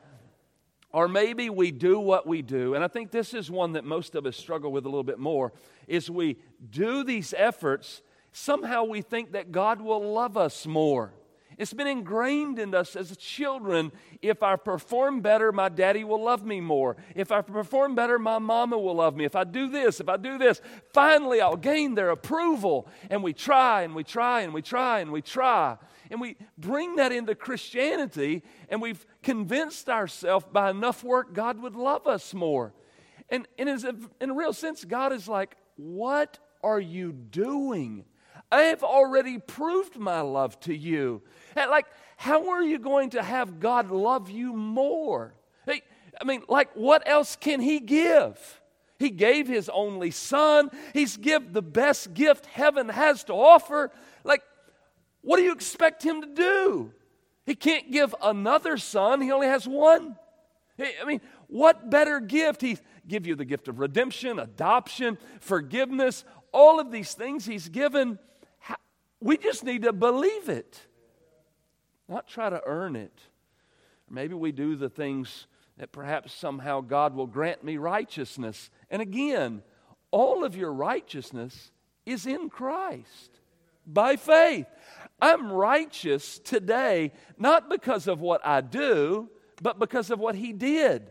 Or 0.92 1.08
maybe 1.08 1.50
we 1.50 1.72
do 1.72 1.98
what 1.98 2.24
we 2.24 2.40
do, 2.40 2.74
and 2.74 2.84
I 2.84 2.86
think 2.86 3.10
this 3.10 3.34
is 3.34 3.50
one 3.50 3.72
that 3.72 3.84
most 3.84 4.14
of 4.14 4.26
us 4.26 4.36
struggle 4.36 4.70
with 4.70 4.84
a 4.84 4.88
little 4.88 5.02
bit 5.02 5.18
more, 5.18 5.52
is 5.88 6.08
we 6.08 6.36
do 6.70 7.02
these 7.02 7.34
efforts, 7.36 8.00
somehow 8.30 8.84
we 8.84 9.02
think 9.02 9.32
that 9.32 9.50
God 9.50 9.80
will 9.80 10.12
love 10.12 10.36
us 10.36 10.68
more. 10.68 11.12
It's 11.58 11.72
been 11.72 11.86
ingrained 11.86 12.58
in 12.58 12.74
us 12.74 12.96
as 12.96 13.16
children. 13.16 13.92
If 14.22 14.42
I 14.42 14.56
perform 14.56 15.20
better, 15.20 15.52
my 15.52 15.68
daddy 15.68 16.04
will 16.04 16.22
love 16.22 16.44
me 16.44 16.60
more. 16.60 16.96
If 17.14 17.30
I 17.30 17.42
perform 17.42 17.94
better, 17.94 18.18
my 18.18 18.38
mama 18.38 18.78
will 18.78 18.96
love 18.96 19.16
me. 19.16 19.24
If 19.24 19.36
I 19.36 19.44
do 19.44 19.68
this, 19.68 20.00
if 20.00 20.08
I 20.08 20.16
do 20.16 20.38
this, 20.38 20.60
finally 20.92 21.40
I'll 21.40 21.56
gain 21.56 21.94
their 21.94 22.10
approval. 22.10 22.88
And 23.10 23.22
we 23.22 23.32
try 23.32 23.82
and 23.82 23.94
we 23.94 24.04
try 24.04 24.42
and 24.42 24.52
we 24.52 24.62
try 24.62 25.00
and 25.00 25.12
we 25.12 25.22
try. 25.22 25.76
And 26.10 26.20
we 26.20 26.36
bring 26.58 26.96
that 26.96 27.12
into 27.12 27.34
Christianity 27.34 28.42
and 28.68 28.82
we've 28.82 29.06
convinced 29.22 29.88
ourselves 29.88 30.46
by 30.52 30.70
enough 30.70 31.02
work 31.02 31.32
God 31.32 31.60
would 31.60 31.76
love 31.76 32.06
us 32.06 32.34
more. 32.34 32.74
And, 33.30 33.48
and 33.58 33.68
in 34.20 34.30
a 34.30 34.34
real 34.34 34.52
sense, 34.52 34.84
God 34.84 35.12
is 35.12 35.28
like, 35.28 35.56
What 35.76 36.38
are 36.62 36.80
you 36.80 37.12
doing? 37.12 38.04
I 38.54 38.62
have 38.64 38.84
already 38.84 39.38
proved 39.38 39.96
my 39.96 40.20
love 40.20 40.58
to 40.60 40.74
you. 40.74 41.22
Like, 41.56 41.86
how 42.16 42.50
are 42.50 42.62
you 42.62 42.78
going 42.78 43.10
to 43.10 43.22
have 43.22 43.58
God 43.58 43.90
love 43.90 44.30
you 44.30 44.52
more? 44.52 45.34
I 45.68 46.24
mean, 46.24 46.44
like, 46.48 46.70
what 46.74 47.02
else 47.06 47.34
can 47.34 47.60
He 47.60 47.80
give? 47.80 48.60
He 49.00 49.10
gave 49.10 49.48
His 49.48 49.68
only 49.68 50.12
Son. 50.12 50.70
He's 50.92 51.16
give 51.16 51.52
the 51.52 51.62
best 51.62 52.14
gift 52.14 52.46
heaven 52.46 52.88
has 52.88 53.24
to 53.24 53.32
offer. 53.32 53.90
Like, 54.22 54.42
what 55.22 55.38
do 55.38 55.42
you 55.42 55.52
expect 55.52 56.04
Him 56.04 56.20
to 56.20 56.28
do? 56.28 56.92
He 57.46 57.56
can't 57.56 57.90
give 57.90 58.14
another 58.22 58.76
son. 58.76 59.20
He 59.20 59.32
only 59.32 59.48
has 59.48 59.66
one. 59.66 60.16
I 60.78 61.04
mean, 61.04 61.20
what 61.48 61.90
better 61.90 62.20
gift? 62.20 62.62
He 62.62 62.78
give 63.06 63.26
you 63.26 63.34
the 63.34 63.44
gift 63.44 63.66
of 63.66 63.80
redemption, 63.80 64.38
adoption, 64.38 65.18
forgiveness, 65.40 66.24
all 66.52 66.78
of 66.78 66.92
these 66.92 67.14
things 67.14 67.44
He's 67.44 67.68
given. 67.68 68.20
We 69.24 69.38
just 69.38 69.64
need 69.64 69.82
to 69.82 69.92
believe 69.94 70.50
it 70.50 70.86
not 72.06 72.28
try 72.28 72.50
to 72.50 72.60
earn 72.66 72.94
it. 72.94 73.18
Maybe 74.10 74.34
we 74.34 74.52
do 74.52 74.76
the 74.76 74.90
things 74.90 75.46
that 75.78 75.92
perhaps 75.92 76.34
somehow 76.34 76.82
God 76.82 77.14
will 77.14 77.26
grant 77.26 77.64
me 77.64 77.78
righteousness. 77.78 78.68
And 78.90 79.00
again, 79.00 79.62
all 80.10 80.44
of 80.44 80.54
your 80.54 80.70
righteousness 80.70 81.72
is 82.04 82.26
in 82.26 82.50
Christ 82.50 83.40
by 83.86 84.16
faith. 84.16 84.66
I'm 85.22 85.50
righteous 85.50 86.38
today 86.38 87.10
not 87.38 87.70
because 87.70 88.06
of 88.06 88.20
what 88.20 88.46
I 88.46 88.60
do, 88.60 89.30
but 89.62 89.78
because 89.78 90.10
of 90.10 90.18
what 90.18 90.34
He 90.34 90.52
did. 90.52 91.08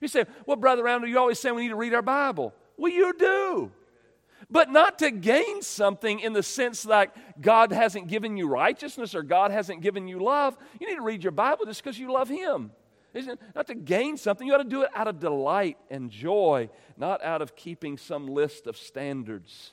You 0.00 0.08
say, 0.08 0.24
Well, 0.46 0.56
Brother 0.56 0.84
Randall, 0.84 1.10
you 1.10 1.18
always 1.18 1.38
say 1.38 1.50
we 1.50 1.64
need 1.64 1.68
to 1.68 1.76
read 1.76 1.92
our 1.92 2.00
Bible. 2.00 2.54
Well, 2.78 2.90
you 2.90 3.12
do 3.18 3.72
but 4.52 4.70
not 4.70 4.98
to 4.98 5.10
gain 5.10 5.62
something 5.62 6.20
in 6.20 6.34
the 6.34 6.42
sense 6.42 6.82
that 6.82 7.40
God 7.40 7.72
hasn't 7.72 8.08
given 8.08 8.36
you 8.36 8.46
righteousness 8.46 9.14
or 9.14 9.22
God 9.22 9.50
hasn't 9.50 9.80
given 9.80 10.06
you 10.06 10.20
love. 10.20 10.58
You 10.78 10.88
need 10.88 10.96
to 10.96 11.02
read 11.02 11.24
your 11.24 11.30
Bible 11.30 11.64
just 11.64 11.82
because 11.82 11.98
you 11.98 12.12
love 12.12 12.28
Him. 12.28 12.70
Isn't 13.14 13.40
not 13.54 13.66
to 13.68 13.74
gain 13.74 14.18
something. 14.18 14.46
You 14.46 14.54
ought 14.54 14.58
to 14.58 14.64
do 14.64 14.82
it 14.82 14.90
out 14.94 15.08
of 15.08 15.20
delight 15.20 15.78
and 15.90 16.10
joy, 16.10 16.68
not 16.98 17.24
out 17.24 17.40
of 17.40 17.56
keeping 17.56 17.96
some 17.96 18.26
list 18.26 18.66
of 18.66 18.76
standards. 18.76 19.72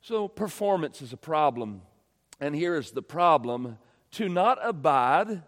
So, 0.00 0.28
performance 0.28 1.02
is 1.02 1.12
a 1.12 1.16
problem. 1.16 1.82
And 2.40 2.54
here 2.54 2.76
is 2.76 2.92
the 2.92 3.02
problem 3.02 3.78
to 4.12 4.28
not 4.28 4.58
abide, 4.62 5.42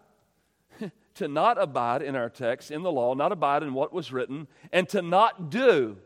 to 1.15 1.27
not 1.29 1.61
abide 1.61 2.01
in 2.01 2.15
our 2.17 2.29
text, 2.29 2.71
in 2.71 2.83
the 2.83 2.91
law, 2.91 3.13
not 3.13 3.31
abide 3.31 3.63
in 3.63 3.73
what 3.73 3.93
was 3.93 4.11
written, 4.11 4.47
and 4.73 4.87
to 4.89 5.01
not 5.01 5.49
do 5.49 5.97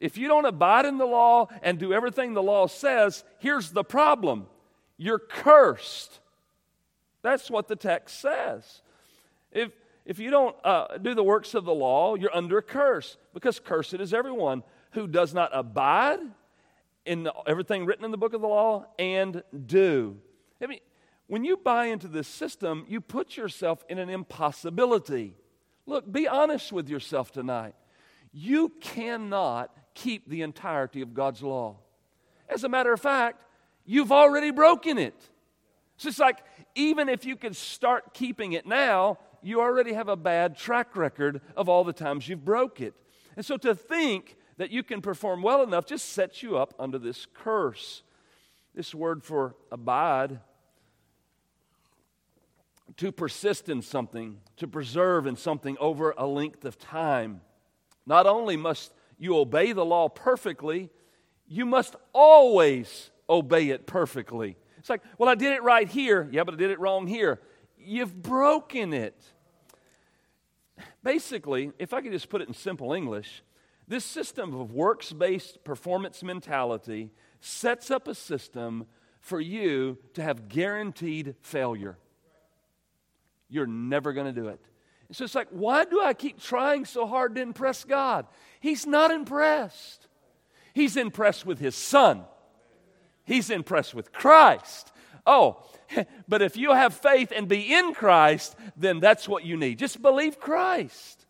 if 0.00 0.16
you 0.16 0.28
don't 0.28 0.44
abide 0.44 0.84
in 0.84 0.98
the 0.98 1.06
law 1.06 1.48
and 1.62 1.78
do 1.78 1.92
everything 1.92 2.34
the 2.34 2.42
law 2.42 2.66
says, 2.66 3.24
here's 3.38 3.70
the 3.70 3.84
problem 3.84 4.46
you're 4.96 5.18
cursed. 5.18 6.20
That's 7.22 7.50
what 7.50 7.68
the 7.68 7.76
text 7.76 8.20
says. 8.20 8.82
If, 9.52 9.70
if 10.04 10.18
you 10.18 10.30
don't 10.30 10.56
uh, 10.64 10.98
do 10.98 11.14
the 11.14 11.22
works 11.22 11.54
of 11.54 11.64
the 11.64 11.74
law, 11.74 12.14
you're 12.14 12.34
under 12.34 12.58
a 12.58 12.62
curse 12.62 13.16
because 13.32 13.60
cursed 13.60 13.94
is 13.94 14.12
everyone 14.12 14.62
who 14.92 15.06
does 15.06 15.34
not 15.34 15.50
abide 15.52 16.20
in 17.04 17.28
everything 17.46 17.86
written 17.86 18.04
in 18.04 18.10
the 18.10 18.18
book 18.18 18.34
of 18.34 18.40
the 18.40 18.48
law 18.48 18.86
and 18.98 19.42
do. 19.66 20.16
I 20.60 20.66
mean, 20.66 20.80
when 21.26 21.44
you 21.44 21.56
buy 21.56 21.86
into 21.86 22.08
this 22.08 22.26
system, 22.26 22.84
you 22.88 23.00
put 23.00 23.36
yourself 23.36 23.84
in 23.88 23.98
an 23.98 24.08
impossibility. 24.08 25.36
Look, 25.86 26.10
be 26.10 26.26
honest 26.26 26.72
with 26.72 26.88
yourself 26.88 27.32
tonight. 27.32 27.74
You 28.32 28.72
cannot 28.80 29.74
keep 29.98 30.28
the 30.28 30.42
entirety 30.42 31.02
of 31.02 31.12
God's 31.12 31.42
law. 31.42 31.76
As 32.48 32.64
a 32.64 32.68
matter 32.68 32.92
of 32.92 33.00
fact, 33.00 33.44
you've 33.84 34.12
already 34.12 34.50
broken 34.50 34.96
it. 34.96 35.14
So 35.96 36.08
it's 36.08 36.18
like, 36.18 36.38
even 36.74 37.08
if 37.08 37.24
you 37.24 37.34
could 37.34 37.56
start 37.56 38.14
keeping 38.14 38.52
it 38.52 38.66
now, 38.66 39.18
you 39.42 39.60
already 39.60 39.92
have 39.92 40.08
a 40.08 40.16
bad 40.16 40.56
track 40.56 40.96
record 40.96 41.40
of 41.56 41.68
all 41.68 41.82
the 41.82 41.92
times 41.92 42.28
you've 42.28 42.44
broke 42.44 42.80
it. 42.80 42.94
And 43.36 43.44
so 43.44 43.56
to 43.58 43.74
think 43.74 44.36
that 44.56 44.70
you 44.70 44.82
can 44.82 45.00
perform 45.00 45.42
well 45.42 45.62
enough 45.62 45.86
just 45.86 46.10
sets 46.10 46.42
you 46.42 46.56
up 46.56 46.74
under 46.78 46.98
this 46.98 47.26
curse. 47.34 48.02
This 48.74 48.94
word 48.94 49.24
for 49.24 49.56
abide, 49.72 50.38
to 52.96 53.10
persist 53.12 53.68
in 53.68 53.82
something, 53.82 54.38
to 54.56 54.68
preserve 54.68 55.26
in 55.26 55.36
something 55.36 55.76
over 55.80 56.14
a 56.16 56.26
length 56.26 56.64
of 56.64 56.78
time. 56.78 57.40
Not 58.06 58.26
only 58.26 58.56
must 58.56 58.92
you 59.18 59.36
obey 59.36 59.72
the 59.72 59.84
law 59.84 60.08
perfectly, 60.08 60.90
you 61.46 61.66
must 61.66 61.96
always 62.12 63.10
obey 63.28 63.70
it 63.70 63.86
perfectly. 63.86 64.56
It's 64.78 64.88
like, 64.88 65.02
well, 65.18 65.28
I 65.28 65.34
did 65.34 65.52
it 65.52 65.62
right 65.62 65.88
here. 65.88 66.28
Yeah, 66.30 66.44
but 66.44 66.54
I 66.54 66.56
did 66.56 66.70
it 66.70 66.78
wrong 66.78 67.06
here. 67.06 67.40
You've 67.76 68.22
broken 68.22 68.92
it. 68.92 69.20
Basically, 71.02 71.72
if 71.78 71.92
I 71.92 72.00
could 72.00 72.12
just 72.12 72.28
put 72.28 72.40
it 72.40 72.48
in 72.48 72.54
simple 72.54 72.92
English, 72.92 73.42
this 73.88 74.04
system 74.04 74.54
of 74.54 74.72
works 74.72 75.12
based 75.12 75.64
performance 75.64 76.22
mentality 76.22 77.10
sets 77.40 77.90
up 77.90 78.06
a 78.06 78.14
system 78.14 78.86
for 79.20 79.40
you 79.40 79.98
to 80.14 80.22
have 80.22 80.48
guaranteed 80.48 81.34
failure. 81.42 81.98
You're 83.48 83.66
never 83.66 84.12
going 84.12 84.32
to 84.32 84.40
do 84.40 84.48
it. 84.48 84.60
So 85.10 85.24
it's 85.24 85.34
like, 85.34 85.48
why 85.50 85.84
do 85.84 86.02
I 86.02 86.12
keep 86.12 86.40
trying 86.40 86.84
so 86.84 87.06
hard 87.06 87.34
to 87.36 87.40
impress 87.40 87.84
God? 87.84 88.26
He's 88.60 88.86
not 88.86 89.10
impressed. 89.10 90.06
He's 90.74 90.96
impressed 90.96 91.46
with 91.46 91.58
His 91.58 91.74
Son, 91.74 92.24
He's 93.24 93.50
impressed 93.50 93.94
with 93.94 94.12
Christ. 94.12 94.92
Oh, 95.26 95.62
but 96.28 96.40
if 96.40 96.56
you 96.56 96.72
have 96.72 96.94
faith 96.94 97.32
and 97.34 97.46
be 97.48 97.74
in 97.74 97.92
Christ, 97.92 98.56
then 98.76 99.00
that's 99.00 99.28
what 99.28 99.44
you 99.44 99.56
need. 99.56 99.78
Just 99.78 100.00
believe 100.00 100.40
Christ. 100.40 101.26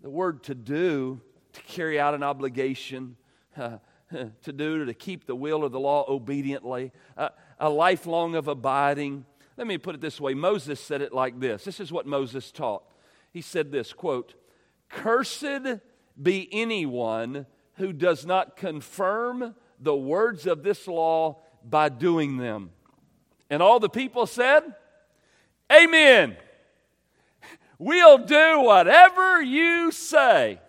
The 0.00 0.10
word 0.10 0.44
to 0.44 0.54
do, 0.54 1.20
to 1.54 1.62
carry 1.62 1.98
out 1.98 2.14
an 2.14 2.22
obligation, 2.22 3.16
uh, 3.56 3.78
to 4.42 4.52
do, 4.52 4.84
to 4.84 4.94
keep 4.94 5.26
the 5.26 5.34
will 5.34 5.64
of 5.64 5.72
the 5.72 5.80
law 5.80 6.04
obediently, 6.08 6.92
uh, 7.16 7.30
a 7.58 7.68
lifelong 7.68 8.36
of 8.36 8.46
abiding. 8.46 9.24
Let 9.56 9.66
me 9.66 9.78
put 9.78 9.96
it 9.96 10.00
this 10.00 10.20
way 10.20 10.34
Moses 10.34 10.80
said 10.80 11.02
it 11.02 11.12
like 11.12 11.40
this. 11.40 11.64
This 11.64 11.80
is 11.80 11.90
what 11.90 12.06
Moses 12.06 12.52
taught. 12.52 12.84
He 13.32 13.42
said 13.42 13.72
this 13.72 13.92
quote, 13.92 14.34
Cursed 14.88 15.80
be 16.20 16.48
anyone 16.52 17.46
who 17.74 17.92
does 17.92 18.26
not 18.26 18.56
confirm 18.56 19.54
the 19.80 19.96
words 19.96 20.46
of 20.46 20.62
this 20.62 20.88
law 20.88 21.40
by 21.64 21.88
doing 21.88 22.36
them. 22.36 22.70
And 23.50 23.62
all 23.62 23.80
the 23.80 23.88
people 23.88 24.26
said, 24.26 24.62
Amen. 25.72 26.36
We'll 27.78 28.18
do 28.18 28.60
whatever 28.60 29.40
you 29.40 29.92
say. 29.92 30.60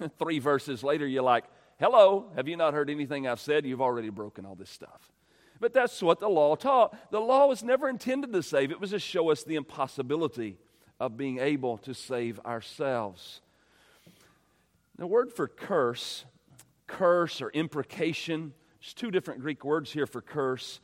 Three 0.18 0.38
verses 0.38 0.82
later, 0.84 1.06
you're 1.06 1.22
like, 1.22 1.44
Hello, 1.78 2.26
have 2.34 2.48
you 2.48 2.56
not 2.56 2.74
heard 2.74 2.90
anything 2.90 3.26
I've 3.26 3.40
said? 3.40 3.64
You've 3.64 3.80
already 3.80 4.10
broken 4.10 4.44
all 4.44 4.56
this 4.56 4.70
stuff. 4.70 5.12
But 5.60 5.72
that's 5.72 6.02
what 6.02 6.20
the 6.20 6.28
law 6.28 6.56
taught. 6.56 7.10
The 7.10 7.20
law 7.20 7.46
was 7.46 7.62
never 7.62 7.88
intended 7.88 8.32
to 8.32 8.42
save, 8.42 8.70
it 8.70 8.80
was 8.80 8.90
to 8.90 8.98
show 8.98 9.30
us 9.30 9.44
the 9.44 9.54
impossibility 9.54 10.58
of 11.00 11.16
being 11.16 11.38
able 11.38 11.78
to 11.78 11.94
save 11.94 12.40
ourselves. 12.40 13.40
The 14.98 15.06
word 15.06 15.32
for 15.32 15.46
curse, 15.46 16.24
curse 16.88 17.40
or 17.40 17.50
imprecation, 17.50 18.52
there's 18.80 18.94
two 18.94 19.12
different 19.12 19.40
Greek 19.40 19.64
words 19.64 19.92
here 19.92 20.06
for 20.06 20.20
curse, 20.20 20.80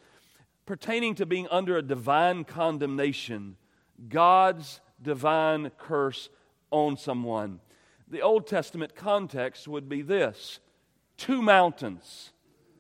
pertaining 0.67 1.17
to 1.17 1.27
being 1.27 1.49
under 1.51 1.77
a 1.77 1.83
divine 1.83 2.45
condemnation, 2.45 3.57
God's 4.09 4.81
divine 5.03 5.71
curse 5.79 6.29
on 6.71 6.97
someone. 6.97 7.61
The 8.09 8.23
Old 8.23 8.47
Testament 8.47 8.95
context 8.95 9.67
would 9.67 9.89
be 9.89 10.03
this 10.03 10.61
two 11.17 11.43
mountains, 11.43 12.33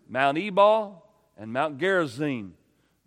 Mount 0.08 0.38
Ebal 0.38 1.04
and 1.36 1.52
Mount 1.52 1.78
Gerizim. 1.78 2.54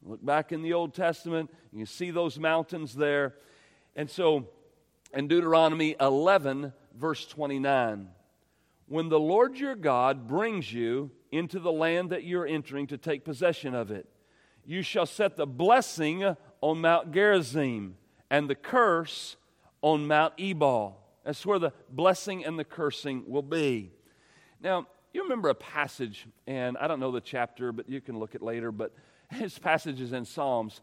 Look 0.03 0.23
back 0.25 0.51
in 0.51 0.61
the 0.61 0.73
Old 0.73 0.93
Testament, 0.93 1.49
you 1.71 1.85
see 1.85 2.11
those 2.11 2.37
mountains 2.37 2.93
there. 2.93 3.35
And 3.95 4.09
so 4.09 4.49
in 5.13 5.27
Deuteronomy 5.27 5.95
11, 5.99 6.73
verse 6.95 7.25
29, 7.25 8.09
when 8.87 9.09
the 9.09 9.19
Lord 9.19 9.57
your 9.57 9.75
God 9.75 10.27
brings 10.27 10.71
you 10.71 11.11
into 11.31 11.59
the 11.59 11.71
land 11.71 12.09
that 12.09 12.23
you're 12.23 12.47
entering 12.47 12.87
to 12.87 12.97
take 12.97 13.25
possession 13.25 13.75
of 13.75 13.91
it, 13.91 14.07
you 14.65 14.81
shall 14.81 15.05
set 15.05 15.35
the 15.37 15.45
blessing 15.45 16.35
on 16.61 16.81
Mount 16.81 17.11
Gerizim 17.11 17.95
and 18.29 18.49
the 18.49 18.55
curse 18.55 19.37
on 19.81 20.07
Mount 20.07 20.33
Ebal. 20.37 20.97
That's 21.25 21.45
where 21.45 21.59
the 21.59 21.73
blessing 21.89 22.45
and 22.45 22.57
the 22.57 22.63
cursing 22.63 23.23
will 23.27 23.41
be. 23.41 23.91
Now, 24.61 24.87
you 25.13 25.23
remember 25.23 25.49
a 25.49 25.55
passage, 25.55 26.27
and 26.45 26.77
I 26.77 26.87
don't 26.87 26.99
know 26.99 27.11
the 27.11 27.21
chapter, 27.21 27.71
but 27.71 27.89
you 27.89 28.01
can 28.01 28.17
look 28.17 28.35
it 28.35 28.41
later, 28.41 28.71
but 28.71 28.93
his 29.31 29.57
passage 29.59 29.99
is 29.99 30.13
in 30.13 30.25
Psalms. 30.25 30.81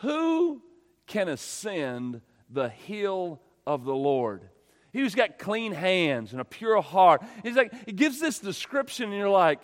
Who 0.00 0.62
can 1.06 1.28
ascend 1.28 2.20
the 2.48 2.68
hill 2.68 3.40
of 3.66 3.84
the 3.84 3.94
Lord? 3.94 4.48
He 4.92 5.00
who's 5.00 5.14
got 5.14 5.38
clean 5.38 5.72
hands 5.72 6.32
and 6.32 6.40
a 6.40 6.44
pure 6.44 6.82
heart. 6.82 7.22
He's 7.42 7.56
like, 7.56 7.72
he 7.86 7.92
gives 7.92 8.20
this 8.20 8.38
description, 8.38 9.06
and 9.06 9.14
you're 9.14 9.28
like, 9.28 9.60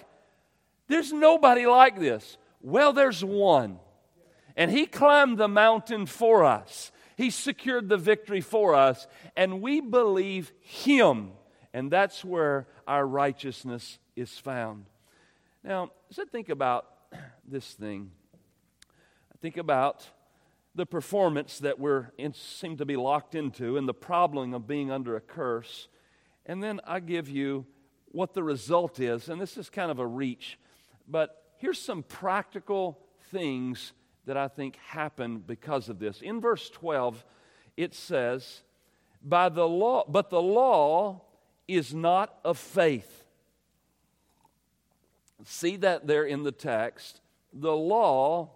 there's 0.86 1.12
nobody 1.12 1.66
like 1.66 2.00
this. 2.00 2.38
Well, 2.62 2.92
there's 2.92 3.22
one. 3.22 3.78
And 4.56 4.70
he 4.70 4.86
climbed 4.86 5.38
the 5.38 5.48
mountain 5.48 6.06
for 6.06 6.44
us. 6.44 6.90
He 7.16 7.30
secured 7.30 7.88
the 7.88 7.96
victory 7.96 8.40
for 8.40 8.74
us, 8.74 9.06
and 9.36 9.60
we 9.60 9.80
believe 9.80 10.52
him. 10.60 11.32
And 11.74 11.90
that's 11.90 12.24
where 12.24 12.66
our 12.86 13.06
righteousness 13.06 13.98
is 14.16 14.36
found. 14.38 14.86
Now, 15.62 15.90
as 16.10 16.18
I 16.18 16.24
think 16.24 16.48
about 16.48 16.86
this 17.46 17.74
thing, 17.74 18.10
I 18.82 19.36
think 19.42 19.58
about 19.58 20.08
the 20.78 20.86
performance 20.86 21.58
that 21.58 21.80
we're 21.80 22.12
in, 22.18 22.32
seem 22.32 22.76
to 22.76 22.86
be 22.86 22.94
locked 22.94 23.34
into 23.34 23.76
and 23.76 23.88
the 23.88 23.92
problem 23.92 24.54
of 24.54 24.68
being 24.68 24.92
under 24.92 25.16
a 25.16 25.20
curse. 25.20 25.88
And 26.46 26.62
then 26.62 26.80
I 26.86 27.00
give 27.00 27.28
you 27.28 27.66
what 28.12 28.32
the 28.32 28.44
result 28.44 29.00
is. 29.00 29.28
And 29.28 29.40
this 29.40 29.56
is 29.56 29.68
kind 29.68 29.90
of 29.90 29.98
a 29.98 30.06
reach, 30.06 30.56
but 31.08 31.42
here's 31.56 31.80
some 31.80 32.04
practical 32.04 33.00
things 33.32 33.92
that 34.24 34.36
I 34.36 34.46
think 34.46 34.76
happen 34.76 35.42
because 35.44 35.88
of 35.88 35.98
this. 35.98 36.22
In 36.22 36.40
verse 36.40 36.70
12, 36.70 37.24
it 37.76 37.92
says, 37.92 38.62
By 39.20 39.48
the 39.48 39.66
law, 39.66 40.04
but 40.06 40.30
the 40.30 40.40
law 40.40 41.22
is 41.66 41.92
not 41.92 42.38
of 42.44 42.56
faith. 42.56 43.24
See 45.44 45.74
that 45.76 46.06
there 46.06 46.24
in 46.24 46.44
the 46.44 46.52
text. 46.52 47.20
The 47.52 47.74
law 47.74 48.50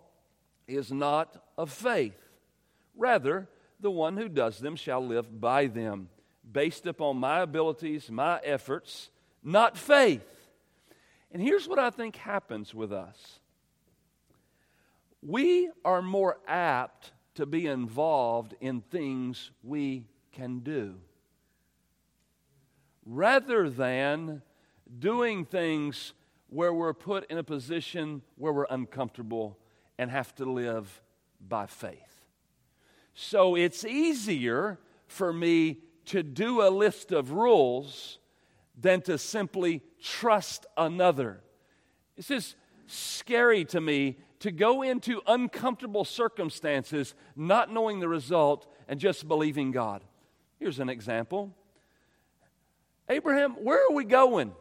is 0.67 0.93
not 0.93 1.43
of 1.57 1.71
faith. 1.71 2.19
Rather, 2.97 3.49
the 3.81 3.91
one 3.91 4.17
who 4.17 4.29
does 4.29 4.59
them 4.59 4.77
shall 4.77 5.05
live 5.05 5.41
by 5.41 5.67
them, 5.67 6.09
based 6.51 6.87
upon 6.87 7.17
my 7.17 7.41
abilities, 7.41 8.11
my 8.11 8.41
efforts, 8.45 9.11
not 9.43 9.77
faith. 9.77 10.27
And 11.33 11.43
here's 11.43 11.67
what 11.67 11.79
I 11.79 11.91
think 11.91 12.17
happens 12.17 12.75
with 12.75 12.93
us 12.93 13.41
we 15.23 15.71
are 15.85 16.03
more 16.03 16.39
apt 16.47 17.13
to 17.35 17.47
be 17.47 17.67
involved 17.67 18.55
in 18.61 18.81
things 18.81 19.51
we 19.63 20.07
can 20.33 20.59
do 20.61 20.97
rather 23.07 23.69
than 23.69 24.43
doing 24.99 25.45
things 25.45 26.13
where 26.49 26.73
we're 26.73 26.95
put 26.95 27.29
in 27.31 27.39
a 27.39 27.45
position 27.45 28.23
where 28.37 28.53
we're 28.53 28.67
uncomfortable 28.71 29.59
and 30.03 30.11
have 30.11 30.35
to 30.35 30.45
live 30.45 31.01
by 31.49 31.67
faith. 31.67 32.27
So 33.15 33.55
it's 33.55 33.85
easier 33.85 34.81
for 35.07 35.33
me 35.33 35.79
to 36.07 36.25
do 36.25 36.61
a 36.63 36.71
list 36.71 37.13
of 37.13 37.31
rules 37.31 38.19
than 38.77 39.01
to 39.03 39.17
simply 39.17 39.81
trust 40.03 40.67
another. 40.77 41.41
This 42.17 42.33
is 42.33 42.57
scary 42.89 43.65
to 43.67 43.81
me 43.81 44.19
to 44.41 44.51
go 44.51 44.83
into 44.83 45.23
uncomfortable 45.29 46.05
circumstances 46.05 47.15
not 47.37 47.73
knowing 47.73 48.01
the 48.01 48.09
result 48.09 48.67
and 48.89 48.99
just 48.99 49.29
believing 49.29 49.71
God. 49.71 50.03
Here's 50.59 50.81
an 50.81 50.89
example 50.89 51.55
Abraham, 53.09 53.53
where 53.53 53.79
are 53.87 53.95
we 53.95 54.05
going? 54.05 54.53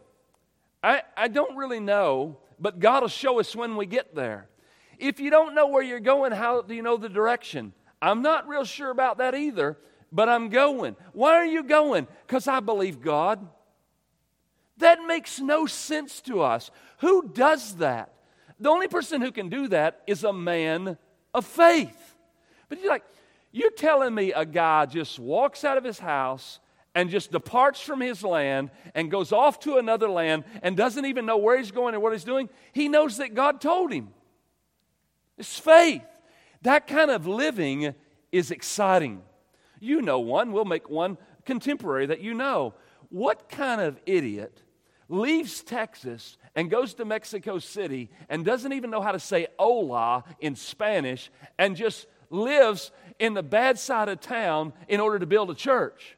I, 0.84 1.02
I 1.18 1.30
don't 1.30 1.56
really 1.56 1.80
know, 1.80 2.38
but 2.60 2.78
God 2.78 3.02
will 3.02 3.10
show 3.10 3.40
us 3.40 3.56
when 3.56 3.76
we 3.76 3.88
get 3.88 4.14
there. 4.14 4.48
If 5.02 5.20
you 5.20 5.32
don't 5.32 5.56
know 5.56 5.68
where 5.68 5.82
you're 5.82 6.00
going, 6.00 6.32
how 6.32 6.62
do 6.62 6.76
you 6.76 6.84
know 6.84 6.96
the 6.96 7.10
direction? 7.10 7.74
I'm 8.00 8.22
not 8.22 8.48
real 8.48 8.64
sure 8.64 8.92
about 8.92 9.18
that 9.18 9.34
either, 9.34 9.78
but 10.12 10.30
I'm 10.30 10.50
going. 10.50 10.96
Why 11.14 11.34
are 11.34 11.46
you 11.46 11.64
going? 11.64 12.08
Because 12.28 12.48
I 12.48 12.60
believe 12.60 13.02
God. 13.02 13.46
That 14.78 15.00
makes 15.08 15.40
no 15.40 15.66
sense 15.66 16.22
to 16.22 16.42
us. 16.42 16.70
Who 17.00 17.30
does 17.30 17.78
that? 17.78 18.14
The 18.60 18.70
only 18.70 18.88
person 18.88 19.22
who 19.22 19.32
can 19.32 19.50
do 19.50 19.68
that 19.70 20.02
is 20.06 20.24
a 20.24 20.32
man 20.32 21.00
of 21.34 21.48
faith. 21.48 22.16
But 22.70 22.80
you're 22.80 22.92
like, 22.92 23.06
you're 23.52 23.72
telling 23.72 24.14
me 24.14 24.34
a 24.34 24.46
guy 24.46 24.86
just 24.86 25.18
walks 25.18 25.64
out 25.64 25.78
of 25.78 25.84
his 25.84 25.98
house 25.98 26.60
and 26.94 27.10
just 27.10 27.32
departs 27.32 27.82
from 27.82 28.02
his 28.02 28.24
land 28.24 28.70
and 28.94 29.10
goes 29.10 29.32
off 29.32 29.60
to 29.62 29.78
another 29.78 30.10
land 30.10 30.44
and 30.62 30.78
doesn't 30.78 31.06
even 31.06 31.26
know 31.26 31.38
where 31.38 31.58
he's 31.58 31.72
going 31.72 31.96
or 31.96 32.00
what 32.00 32.14
he's 32.14 32.24
doing, 32.24 32.50
he 32.72 32.88
knows 32.88 33.18
that 33.18 33.34
God 33.34 33.62
told 33.62 33.92
him. 33.92 34.10
It's 35.42 35.58
faith. 35.58 36.04
That 36.62 36.86
kind 36.86 37.10
of 37.10 37.26
living 37.26 37.96
is 38.32 38.52
exciting. 38.52 39.24
You 39.80 40.04
know 40.04 40.20
one, 40.20 40.52
we'll 40.52 40.66
make 40.66 40.88
one 40.88 41.18
contemporary 41.46 42.06
that 42.06 42.22
you 42.22 42.36
know. 42.36 42.76
What 43.10 43.50
kind 43.50 43.82
of 43.82 44.00
idiot 44.06 44.62
leaves 45.10 45.64
Texas 45.64 46.38
and 46.56 46.70
goes 46.70 46.94
to 46.94 47.06
Mexico 47.06 47.58
City 47.58 48.12
and 48.30 48.46
doesn't 48.46 48.72
even 48.72 48.92
know 48.92 49.02
how 49.02 49.14
to 49.14 49.20
say 49.20 49.48
hola 49.58 50.26
in 50.40 50.56
Spanish 50.56 51.32
and 51.58 51.76
just 51.76 52.06
lives 52.30 52.92
in 53.18 53.34
the 53.34 53.42
bad 53.42 53.80
side 53.80 54.10
of 54.10 54.22
town 54.22 54.74
in 54.88 55.00
order 55.00 55.18
to 55.18 55.26
build 55.26 55.50
a 55.50 55.56
church? 55.56 56.18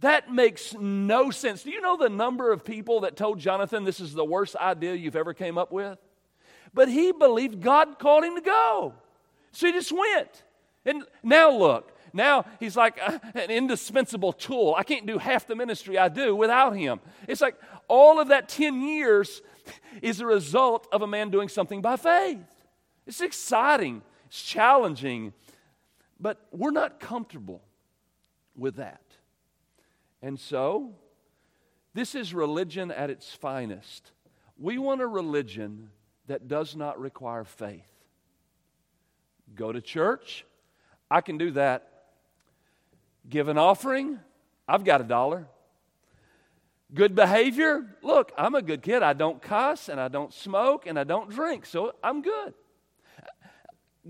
That 0.00 0.32
makes 0.32 0.74
no 0.74 1.30
sense. 1.30 1.62
Do 1.62 1.70
you 1.70 1.80
know 1.80 1.96
the 1.96 2.08
number 2.08 2.50
of 2.50 2.64
people 2.64 3.02
that 3.02 3.14
told 3.14 3.38
Jonathan 3.38 3.84
this 3.84 4.00
is 4.00 4.14
the 4.14 4.24
worst 4.24 4.56
idea 4.56 4.96
you've 4.96 5.14
ever 5.14 5.32
came 5.32 5.58
up 5.58 5.70
with? 5.70 5.96
But 6.74 6.88
he 6.88 7.12
believed 7.12 7.60
God 7.60 7.98
called 7.98 8.24
him 8.24 8.34
to 8.34 8.40
go. 8.40 8.94
So 9.52 9.66
he 9.66 9.72
just 9.72 9.92
went. 9.92 10.42
And 10.84 11.04
now 11.22 11.50
look, 11.50 11.92
now 12.12 12.44
he's 12.60 12.76
like 12.76 12.98
uh, 13.00 13.18
an 13.34 13.50
indispensable 13.50 14.32
tool. 14.32 14.74
I 14.76 14.82
can't 14.82 15.06
do 15.06 15.18
half 15.18 15.46
the 15.46 15.54
ministry 15.54 15.96
I 15.96 16.08
do 16.08 16.34
without 16.34 16.76
him. 16.76 17.00
It's 17.28 17.40
like 17.40 17.56
all 17.88 18.20
of 18.20 18.28
that 18.28 18.48
10 18.48 18.82
years 18.82 19.40
is 20.02 20.20
a 20.20 20.26
result 20.26 20.86
of 20.92 21.02
a 21.02 21.06
man 21.06 21.30
doing 21.30 21.48
something 21.48 21.80
by 21.80 21.96
faith. 21.96 22.38
It's 23.06 23.20
exciting, 23.20 24.02
it's 24.26 24.42
challenging, 24.42 25.32
but 26.18 26.46
we're 26.50 26.70
not 26.70 27.00
comfortable 27.00 27.62
with 28.56 28.76
that. 28.76 29.02
And 30.22 30.38
so 30.38 30.94
This 31.94 32.16
is 32.16 32.34
religion 32.34 32.90
at 32.90 33.08
its 33.08 33.32
finest. 33.32 34.10
We 34.58 34.78
want 34.78 35.00
a 35.00 35.06
religion 35.06 35.90
that 36.26 36.48
does 36.48 36.74
not 36.74 36.98
require 36.98 37.44
faith. 37.44 37.86
Go 39.54 39.72
to 39.72 39.80
church, 39.80 40.44
I 41.10 41.20
can 41.20 41.38
do 41.38 41.52
that. 41.52 41.90
Give 43.28 43.48
an 43.48 43.58
offering, 43.58 44.18
I've 44.66 44.84
got 44.84 45.00
a 45.00 45.04
dollar. 45.04 45.46
Good 46.92 47.14
behavior, 47.14 47.96
look, 48.02 48.32
I'm 48.36 48.54
a 48.54 48.62
good 48.62 48.82
kid. 48.82 49.02
I 49.02 49.14
don't 49.14 49.40
cuss 49.42 49.88
and 49.88 49.98
I 49.98 50.08
don't 50.08 50.32
smoke 50.32 50.86
and 50.86 50.98
I 50.98 51.04
don't 51.04 51.30
drink, 51.30 51.66
so 51.66 51.92
I'm 52.02 52.22
good. 52.22 52.54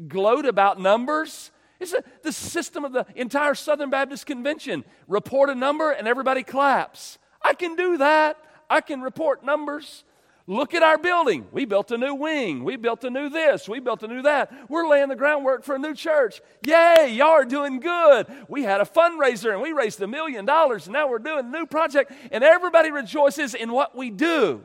Gloat 0.09 0.45
about 0.45 0.81
numbers, 0.81 1.51
it's 1.81 1.93
a, 1.93 2.03
the 2.23 2.33
system 2.33 2.85
of 2.85 2.93
the 2.93 3.07
entire 3.15 3.55
Southern 3.55 3.91
Baptist 3.91 4.27
Convention. 4.27 4.85
Report 5.07 5.51
a 5.51 5.55
number 5.55 5.91
and 5.91 6.09
everybody 6.09 6.43
claps. 6.43 7.19
I 7.43 7.55
can 7.55 7.77
do 7.77 7.99
that. 7.99 8.39
I 8.71 8.81
can 8.81 9.03
report 9.03 9.45
numbers. 9.45 10.05
Look 10.47 10.75
at 10.75 10.83
our 10.83 10.99
building. 10.99 11.47
We 11.53 11.65
built 11.65 11.91
a 11.91 11.97
new 11.97 12.15
wing. 12.15 12.65
We 12.65 12.77
built 12.77 13.03
a 13.05 13.11
new 13.11 13.31
this. 13.31 13.67
We 13.67 13.81
built 13.81 14.03
a 14.03 14.07
new 14.07 14.23
that. 14.23 14.53
We're 14.69 14.87
laying 14.87 15.09
the 15.09 15.17
groundwork 15.17 15.65
for 15.65 15.77
a 15.77 15.79
new 15.79 15.95
church. 15.95 16.43
Yay, 16.67 17.15
y'all 17.15 17.29
are 17.29 17.47
doing 17.47 17.81
good. 17.81 18.27
We 18.47 18.63
had 18.63 18.83
a 18.83 18.85
fundraiser 18.85 19.53
and 19.53 19.63
we 19.63 19.73
raised 19.73 20.03
a 20.03 20.07
million 20.07 20.45
dollars 20.45 20.87
and 20.87 20.93
now 20.93 21.09
we're 21.09 21.19
doing 21.19 21.47
a 21.47 21.49
new 21.49 21.65
project 21.65 22.13
and 22.31 22.45
everybody 22.45 22.91
rejoices 22.91 23.55
in 23.55 23.73
what 23.73 23.97
we 23.97 24.11
do. 24.11 24.63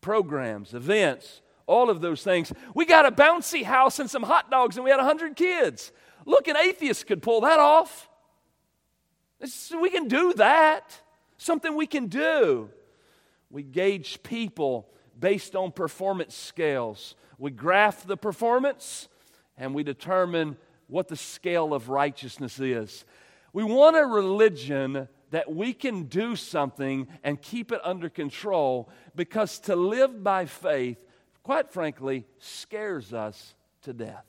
Programs, 0.00 0.74
events, 0.74 1.40
all 1.68 1.88
of 1.88 2.00
those 2.00 2.24
things. 2.24 2.52
We 2.74 2.86
got 2.86 3.06
a 3.06 3.12
bouncy 3.12 3.62
house 3.62 4.00
and 4.00 4.10
some 4.10 4.24
hot 4.24 4.50
dogs 4.50 4.76
and 4.76 4.84
we 4.84 4.90
had 4.90 4.96
100 4.96 5.36
kids. 5.36 5.92
Look, 6.26 6.48
an 6.48 6.56
atheist 6.56 7.06
could 7.06 7.22
pull 7.22 7.42
that 7.42 7.60
off. 7.60 8.08
It's, 9.38 9.70
we 9.70 9.90
can 9.90 10.08
do 10.08 10.32
that. 10.34 11.00
Something 11.36 11.76
we 11.76 11.86
can 11.86 12.08
do. 12.08 12.70
We 13.54 13.62
gauge 13.62 14.24
people 14.24 14.88
based 15.16 15.54
on 15.54 15.70
performance 15.70 16.34
scales. 16.34 17.14
We 17.38 17.52
graph 17.52 18.04
the 18.04 18.16
performance 18.16 19.08
and 19.56 19.72
we 19.76 19.84
determine 19.84 20.56
what 20.88 21.06
the 21.06 21.14
scale 21.16 21.72
of 21.72 21.88
righteousness 21.88 22.58
is. 22.58 23.04
We 23.52 23.62
want 23.62 23.96
a 23.96 24.06
religion 24.06 25.06
that 25.30 25.54
we 25.54 25.72
can 25.72 26.06
do 26.06 26.34
something 26.34 27.06
and 27.22 27.40
keep 27.40 27.70
it 27.70 27.80
under 27.84 28.08
control 28.08 28.90
because 29.14 29.60
to 29.60 29.76
live 29.76 30.24
by 30.24 30.46
faith, 30.46 31.06
quite 31.44 31.72
frankly, 31.72 32.26
scares 32.40 33.12
us 33.12 33.54
to 33.82 33.92
death. 33.92 34.26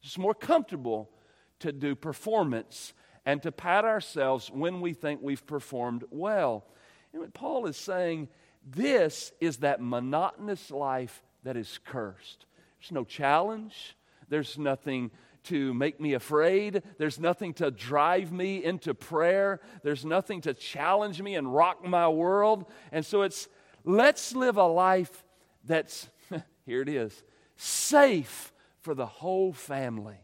It's 0.00 0.16
more 0.16 0.32
comfortable 0.32 1.10
to 1.58 1.72
do 1.72 1.96
performance 1.96 2.94
and 3.26 3.42
to 3.42 3.50
pat 3.50 3.84
ourselves 3.84 4.48
when 4.48 4.80
we 4.80 4.92
think 4.92 5.20
we've 5.20 5.44
performed 5.44 6.04
well. 6.12 6.66
You 7.12 7.20
know, 7.20 7.26
Paul 7.32 7.66
is 7.66 7.76
saying 7.76 8.28
this 8.64 9.32
is 9.40 9.58
that 9.58 9.80
monotonous 9.80 10.70
life 10.70 11.22
that 11.44 11.56
is 11.56 11.78
cursed. 11.84 12.46
There's 12.80 12.92
no 12.92 13.04
challenge, 13.04 13.96
there's 14.28 14.58
nothing 14.58 15.10
to 15.44 15.74
make 15.74 16.00
me 16.00 16.14
afraid. 16.14 16.82
There's 16.98 17.18
nothing 17.18 17.54
to 17.54 17.70
drive 17.70 18.32
me 18.32 18.62
into 18.62 18.94
prayer. 18.94 19.60
There's 19.82 20.04
nothing 20.04 20.40
to 20.42 20.54
challenge 20.54 21.20
me 21.20 21.34
and 21.34 21.52
rock 21.52 21.84
my 21.84 22.08
world. 22.08 22.66
And 22.92 23.04
so 23.04 23.22
it's 23.22 23.48
let's 23.84 24.34
live 24.34 24.56
a 24.56 24.66
life 24.66 25.24
that's, 25.64 26.08
here 26.66 26.82
it 26.82 26.88
is, 26.88 27.22
safe 27.56 28.52
for 28.80 28.94
the 28.94 29.06
whole 29.06 29.52
family. 29.52 30.20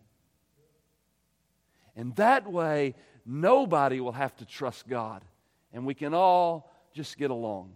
And 1.96 2.14
that 2.16 2.50
way, 2.50 2.94
nobody 3.26 4.00
will 4.00 4.12
have 4.12 4.36
to 4.36 4.44
trust 4.44 4.88
God. 4.88 5.24
And 5.72 5.84
we 5.84 5.94
can 5.94 6.14
all 6.14 6.72
just 6.98 7.16
get 7.16 7.30
along. 7.30 7.70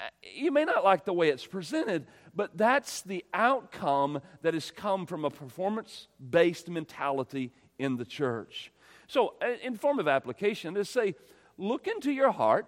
Uh, 0.00 0.04
you 0.22 0.50
may 0.50 0.64
not 0.64 0.82
like 0.82 1.04
the 1.04 1.12
way 1.12 1.28
it's 1.28 1.46
presented, 1.46 2.06
but 2.34 2.56
that's 2.56 3.02
the 3.02 3.22
outcome 3.34 4.20
that 4.40 4.54
has 4.54 4.70
come 4.70 5.04
from 5.04 5.26
a 5.26 5.30
performance 5.30 6.08
based 6.30 6.70
mentality 6.70 7.52
in 7.78 7.96
the 7.96 8.04
church. 8.04 8.72
So, 9.08 9.34
uh, 9.42 9.56
in 9.62 9.76
form 9.76 9.98
of 9.98 10.08
application, 10.08 10.74
is 10.78 10.88
say, 10.88 11.14
look 11.58 11.86
into 11.86 12.10
your 12.10 12.32
heart 12.32 12.66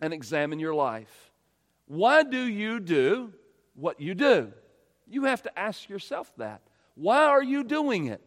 and 0.00 0.14
examine 0.14 0.58
your 0.58 0.74
life. 0.74 1.30
Why 1.86 2.22
do 2.22 2.42
you 2.42 2.80
do 2.80 3.34
what 3.74 4.00
you 4.00 4.14
do? 4.14 4.50
You 5.06 5.24
have 5.24 5.42
to 5.42 5.58
ask 5.58 5.90
yourself 5.90 6.32
that. 6.38 6.62
Why 6.94 7.24
are 7.26 7.42
you 7.42 7.64
doing 7.64 8.06
it? 8.06 8.22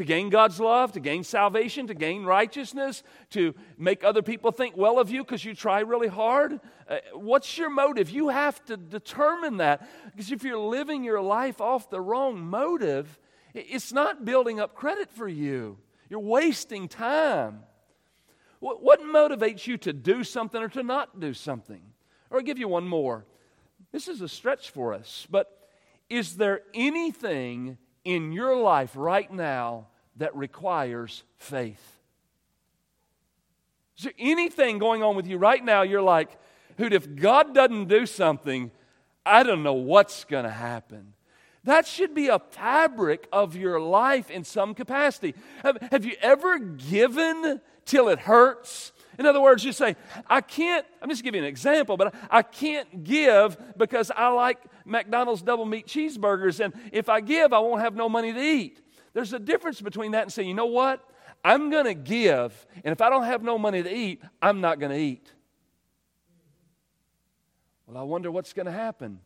To 0.00 0.04
gain 0.06 0.30
God's 0.30 0.58
love, 0.58 0.92
to 0.92 1.00
gain 1.00 1.22
salvation, 1.22 1.86
to 1.88 1.92
gain 1.92 2.24
righteousness, 2.24 3.02
to 3.28 3.54
make 3.76 4.02
other 4.02 4.22
people 4.22 4.50
think 4.50 4.74
well 4.74 4.98
of 4.98 5.10
you 5.10 5.22
because 5.22 5.44
you 5.44 5.54
try 5.54 5.80
really 5.80 6.08
hard? 6.08 6.58
Uh, 6.88 6.96
what's 7.12 7.58
your 7.58 7.68
motive? 7.68 8.08
You 8.08 8.30
have 8.30 8.64
to 8.64 8.78
determine 8.78 9.58
that 9.58 9.86
because 10.06 10.32
if 10.32 10.42
you're 10.42 10.56
living 10.56 11.04
your 11.04 11.20
life 11.20 11.60
off 11.60 11.90
the 11.90 12.00
wrong 12.00 12.40
motive, 12.40 13.18
it's 13.52 13.92
not 13.92 14.24
building 14.24 14.58
up 14.58 14.74
credit 14.74 15.10
for 15.10 15.28
you. 15.28 15.76
You're 16.08 16.20
wasting 16.20 16.88
time. 16.88 17.60
What, 18.58 18.82
what 18.82 19.02
motivates 19.02 19.66
you 19.66 19.76
to 19.76 19.92
do 19.92 20.24
something 20.24 20.62
or 20.62 20.70
to 20.70 20.82
not 20.82 21.20
do 21.20 21.34
something? 21.34 21.82
Or 22.30 22.38
I'll 22.38 22.42
give 22.42 22.58
you 22.58 22.68
one 22.68 22.88
more. 22.88 23.26
This 23.92 24.08
is 24.08 24.22
a 24.22 24.28
stretch 24.30 24.70
for 24.70 24.94
us, 24.94 25.26
but 25.30 25.68
is 26.08 26.38
there 26.38 26.62
anything 26.72 27.76
in 28.02 28.32
your 28.32 28.56
life 28.56 28.92
right 28.94 29.30
now 29.30 29.88
that 30.20 30.36
requires 30.36 31.24
faith? 31.38 31.98
Is 33.98 34.04
there 34.04 34.12
anything 34.18 34.78
going 34.78 35.02
on 35.02 35.16
with 35.16 35.26
you 35.26 35.36
right 35.36 35.62
now 35.62 35.82
you're 35.82 36.00
like, 36.00 36.30
who'd 36.76 36.92
if 36.92 37.16
God 37.16 37.54
doesn't 37.54 37.88
do 37.88 38.06
something, 38.06 38.70
I 39.26 39.42
don't 39.42 39.62
know 39.62 39.74
what's 39.74 40.24
going 40.24 40.44
to 40.44 40.50
happen? 40.50 41.14
That 41.64 41.86
should 41.86 42.14
be 42.14 42.28
a 42.28 42.38
fabric 42.38 43.28
of 43.32 43.56
your 43.56 43.80
life 43.80 44.30
in 44.30 44.44
some 44.44 44.74
capacity. 44.74 45.34
Have, 45.62 45.76
have 45.90 46.04
you 46.04 46.16
ever 46.22 46.58
given 46.58 47.60
till 47.84 48.08
it 48.08 48.20
hurts? 48.20 48.92
In 49.18 49.26
other 49.26 49.40
words, 49.40 49.64
you 49.64 49.72
say, 49.72 49.96
I 50.26 50.40
can't, 50.40 50.86
I'm 51.02 51.10
just 51.10 51.22
giving 51.22 51.40
you 51.40 51.44
an 51.44 51.50
example, 51.50 51.98
but 51.98 52.14
I 52.30 52.42
can't 52.42 53.04
give 53.04 53.58
because 53.76 54.10
I 54.10 54.28
like 54.28 54.58
McDonald's 54.86 55.42
double 55.42 55.66
meat 55.66 55.86
cheeseburgers, 55.86 56.62
and 56.64 56.72
if 56.92 57.10
I 57.10 57.20
give, 57.20 57.52
I 57.52 57.58
won't 57.58 57.82
have 57.82 57.94
no 57.94 58.08
money 58.08 58.32
to 58.32 58.40
eat. 58.40 58.80
There's 59.12 59.32
a 59.32 59.38
difference 59.38 59.80
between 59.80 60.12
that 60.12 60.22
and 60.22 60.32
saying, 60.32 60.48
you 60.48 60.54
know 60.54 60.66
what? 60.66 61.04
I'm 61.44 61.70
going 61.70 61.86
to 61.86 61.94
give, 61.94 62.66
and 62.84 62.92
if 62.92 63.00
I 63.00 63.08
don't 63.08 63.24
have 63.24 63.42
no 63.42 63.58
money 63.58 63.82
to 63.82 63.94
eat, 63.94 64.22
I'm 64.42 64.60
not 64.60 64.78
going 64.78 64.92
to 64.92 64.98
eat. 64.98 65.32
Well, 67.86 67.96
I 67.96 68.02
wonder 68.02 68.30
what's 68.30 68.52
going 68.52 68.66
to 68.66 68.72
happen. 68.72 69.20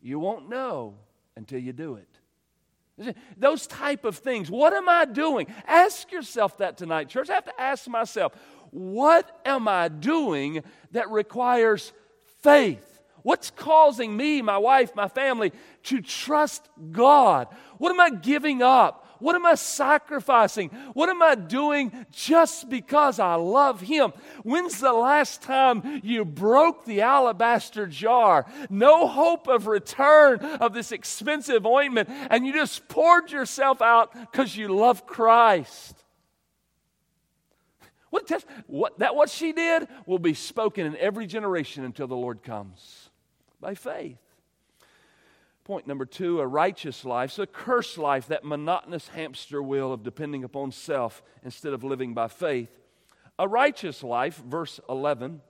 You 0.00 0.18
won't 0.18 0.48
know 0.48 0.94
until 1.36 1.60
you 1.60 1.72
do 1.72 1.96
it. 1.96 3.14
Those 3.36 3.66
type 3.66 4.04
of 4.04 4.16
things. 4.16 4.50
What 4.50 4.72
am 4.72 4.88
I 4.88 5.04
doing? 5.04 5.46
Ask 5.66 6.10
yourself 6.10 6.58
that 6.58 6.76
tonight, 6.76 7.08
church. 7.08 7.30
I 7.30 7.34
have 7.34 7.44
to 7.44 7.60
ask 7.60 7.86
myself, 7.86 8.32
what 8.70 9.40
am 9.44 9.68
I 9.68 9.88
doing 9.88 10.62
that 10.90 11.08
requires 11.10 11.92
faith? 12.42 13.00
What's 13.22 13.50
causing 13.50 14.16
me, 14.16 14.42
my 14.42 14.58
wife, 14.58 14.96
my 14.96 15.08
family 15.08 15.52
to 15.84 16.00
trust 16.00 16.68
God? 16.90 17.48
What 17.78 17.90
am 17.90 18.00
I 18.00 18.10
giving 18.10 18.62
up? 18.62 19.06
What 19.18 19.34
am 19.34 19.46
I 19.46 19.54
sacrificing? 19.54 20.70
What 20.94 21.08
am 21.08 21.22
I 21.22 21.34
doing 21.34 22.06
just 22.12 22.68
because 22.68 23.18
I 23.18 23.34
love 23.34 23.80
Him? 23.80 24.12
When's 24.42 24.80
the 24.80 24.92
last 24.92 25.42
time 25.42 26.00
you 26.02 26.24
broke 26.24 26.84
the 26.84 27.02
alabaster 27.02 27.86
jar? 27.86 28.46
No 28.70 29.06
hope 29.06 29.48
of 29.48 29.66
return 29.66 30.40
of 30.40 30.74
this 30.74 30.92
expensive 30.92 31.66
ointment, 31.66 32.08
and 32.30 32.46
you 32.46 32.52
just 32.52 32.88
poured 32.88 33.30
yourself 33.30 33.82
out 33.82 34.12
because 34.12 34.56
you 34.56 34.68
love 34.68 35.06
Christ. 35.06 35.94
What, 38.10 38.26
test, 38.26 38.46
what, 38.66 38.98
that 39.00 39.14
what 39.14 39.28
she 39.28 39.52
did 39.52 39.86
will 40.06 40.18
be 40.18 40.34
spoken 40.34 40.86
in 40.86 40.96
every 40.96 41.26
generation 41.26 41.84
until 41.84 42.06
the 42.06 42.16
Lord 42.16 42.42
comes 42.42 43.10
by 43.60 43.74
faith. 43.74 44.16
Point 45.68 45.86
number 45.86 46.06
two 46.06 46.40
a 46.40 46.46
righteous 46.46 47.04
life, 47.04 47.30
so 47.30 47.42
a 47.42 47.46
cursed 47.46 47.98
life, 47.98 48.28
that 48.28 48.42
monotonous 48.42 49.08
hamster 49.08 49.62
wheel 49.62 49.92
of 49.92 50.02
depending 50.02 50.42
upon 50.42 50.72
self 50.72 51.22
instead 51.44 51.74
of 51.74 51.84
living 51.84 52.14
by 52.14 52.28
faith. 52.28 52.70
A 53.38 53.46
righteous 53.46 54.02
life, 54.02 54.38
verse 54.38 54.80
11, 54.88 55.42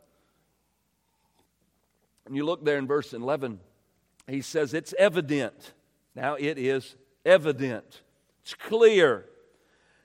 and 2.27 2.35
you 2.35 2.45
look 2.45 2.65
there 2.65 2.79
in 2.79 2.89
verse 2.89 3.13
11, 3.13 3.61
he 4.27 4.41
says, 4.41 4.75
It's 4.75 4.93
evident. 4.99 5.73
Now 6.17 6.35
it 6.35 6.59
is 6.59 6.97
evident, 7.25 8.03
it's 8.43 8.55
clear. 8.55 9.25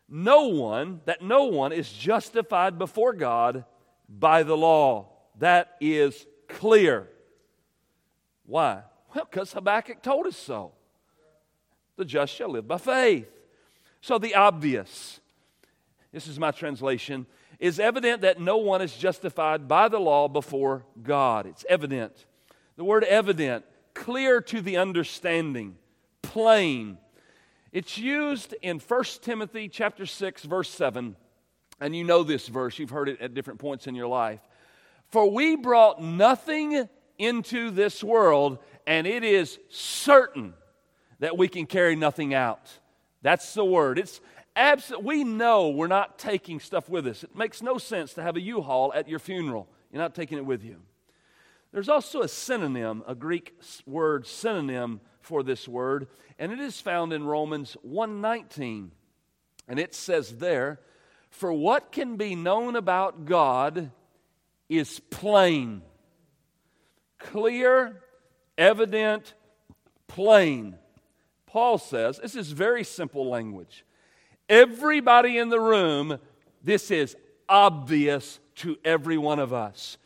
No 0.08 0.50
one, 0.50 1.02
that 1.06 1.24
no 1.24 1.46
one 1.46 1.74
is 1.74 1.92
justified 1.92 2.78
before 2.78 3.14
God 3.14 3.66
by 4.08 4.44
the 4.44 4.56
law. 4.56 5.10
That 5.40 5.76
is 5.82 6.28
clear. 6.48 7.10
Why? 8.46 8.84
Well, 9.14 9.28
because 9.30 9.54
Habakkuk 9.54 10.02
told 10.02 10.28
us 10.28 10.38
so. 10.38 10.72
The 11.96 12.06
just 12.06 12.34
shall 12.34 12.50
live 12.50 12.68
by 12.68 12.78
faith. 12.78 13.30
So, 14.02 14.18
the 14.18 14.36
obvious, 14.36 15.20
this 16.12 16.28
is 16.28 16.40
my 16.40 16.52
translation, 16.52 17.28
is 17.60 17.80
evident 17.80 18.22
that 18.22 18.42
no 18.42 18.58
one 18.58 18.82
is 18.82 18.96
justified 18.96 19.68
by 19.68 19.88
the 19.88 20.00
law 20.00 20.28
before 20.28 20.86
God. 21.02 21.46
It's 21.46 21.66
evident. 21.70 22.26
The 22.76 22.84
word 22.84 23.04
evident, 23.04 23.64
clear 23.94 24.42
to 24.42 24.62
the 24.62 24.78
understanding, 24.78 25.78
plain. 26.24 26.98
It's 27.72 27.98
used 27.98 28.56
in 28.62 28.80
1 28.80 29.04
Timothy 29.22 29.70
chapter 29.70 30.06
6 30.06 30.44
verse 30.44 30.70
7. 30.70 31.16
And 31.80 31.96
you 31.96 32.04
know 32.04 32.24
this 32.24 32.48
verse, 32.48 32.80
you've 32.80 32.90
heard 32.90 33.10
it 33.10 33.22
at 33.22 33.34
different 33.34 33.60
points 33.60 33.88
in 33.88 33.96
your 33.96 34.08
life. 34.08 34.40
For 35.10 35.30
we 35.30 35.56
brought 35.56 36.02
nothing 36.02 36.90
into 37.18 37.70
this 37.72 38.04
world, 38.04 38.60
and 38.86 39.08
it 39.08 39.24
is 39.24 39.60
certain 39.70 40.54
that 41.20 41.38
we 41.38 41.48
can 41.48 41.66
carry 41.66 41.96
nothing 41.96 42.34
out. 42.34 42.72
That's 43.22 43.54
the 43.54 43.64
word. 43.64 43.98
It's 43.98 44.20
absolute. 44.56 45.04
We 45.04 45.24
know 45.24 45.70
we're 45.70 45.88
not 45.88 46.20
taking 46.20 46.60
stuff 46.60 46.90
with 46.90 47.08
us. 47.08 47.24
It 47.24 47.36
makes 47.36 47.62
no 47.62 47.78
sense 47.78 48.14
to 48.16 48.24
have 48.24 48.36
a 48.36 48.42
U-Haul 48.42 48.92
at 48.94 49.08
your 49.08 49.20
funeral. 49.20 49.68
You're 49.92 50.02
not 50.02 50.16
taking 50.16 50.38
it 50.38 50.46
with 50.46 50.64
you. 50.64 50.82
There's 51.72 51.90
also 51.90 52.22
a 52.22 52.28
synonym, 52.28 53.04
a 53.08 53.16
Greek 53.16 53.60
word 53.86 54.28
synonym 54.28 55.02
for 55.22 55.42
this 55.42 55.68
word, 55.68 56.08
and 56.38 56.52
it 56.52 56.60
is 56.60 56.82
found 56.82 57.14
in 57.14 57.24
Romans 57.24 57.78
1:19. 57.82 58.92
And 59.68 59.80
it 59.80 59.96
says 59.96 60.38
there, 60.38 60.82
"For 61.30 61.54
what 61.54 61.92
can 61.92 62.18
be 62.18 62.36
known 62.36 62.76
about 62.76 63.26
God 63.26 63.92
is 64.68 65.00
plain, 65.00 65.82
clear, 67.32 68.04
evident, 68.58 69.34
plain." 70.08 70.78
Paul 71.46 71.78
says, 71.78 72.18
this 72.18 72.36
is 72.36 72.52
very 72.52 72.84
simple 72.84 73.30
language. 73.30 73.86
Everybody 74.50 75.38
in 75.38 75.50
the 75.50 75.60
room, 75.60 76.20
this 76.64 76.90
is 76.90 77.16
obvious 77.48 78.40
to 78.56 78.78
every 78.84 79.20
one 79.20 79.38
of 79.38 79.54
us. 79.54 79.98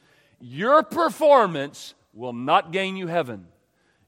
Your 0.41 0.84
performance 0.84 1.93
will 2.13 2.34
not 2.34 2.71
gain 2.71 2.97
you 2.97 3.08
heaven. 3.08 3.47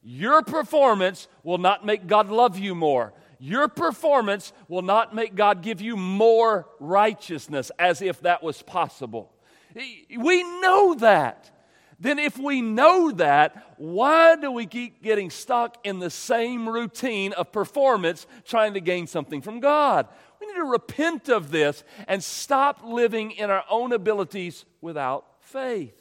Your 0.04 0.42
performance 0.42 1.28
will 1.44 1.58
not 1.60 1.86
make 1.86 2.08
God 2.08 2.30
love 2.30 2.60
you 2.60 2.76
more. 2.76 3.14
Your 3.40 3.70
performance 3.70 4.52
will 4.68 4.82
not 4.82 5.16
make 5.16 5.34
God 5.34 5.62
give 5.62 5.80
you 5.80 5.96
more 5.96 6.68
righteousness, 6.80 7.72
as 7.80 8.02
if 8.02 8.20
that 8.22 8.44
was 8.44 8.62
possible. 8.62 9.32
We 9.74 10.44
know 10.60 10.96
that. 10.96 11.52
Then, 12.00 12.18
if 12.20 12.38
we 12.38 12.62
know 12.62 13.12
that, 13.12 13.76
why 13.78 14.36
do 14.36 14.52
we 14.52 14.66
keep 14.66 15.04
getting 15.04 15.30
stuck 15.30 15.78
in 15.86 16.00
the 16.00 16.10
same 16.10 16.68
routine 16.68 17.34
of 17.34 17.52
performance 17.52 18.26
trying 18.46 18.74
to 18.76 18.82
gain 18.82 19.06
something 19.06 19.42
from 19.42 19.60
God? 19.60 20.08
We 20.40 20.48
need 20.48 20.56
to 20.56 20.64
repent 20.64 21.28
of 21.28 21.52
this 21.52 21.84
and 22.08 22.24
stop 22.24 22.82
living 22.84 23.32
in 23.32 23.50
our 23.50 23.66
own 23.70 23.92
abilities 23.92 24.64
without 24.82 25.26
faith 25.42 26.00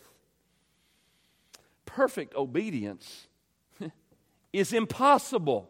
perfect 1.99 2.33
obedience 2.37 3.27
is 4.53 4.73
impossible. 4.73 5.69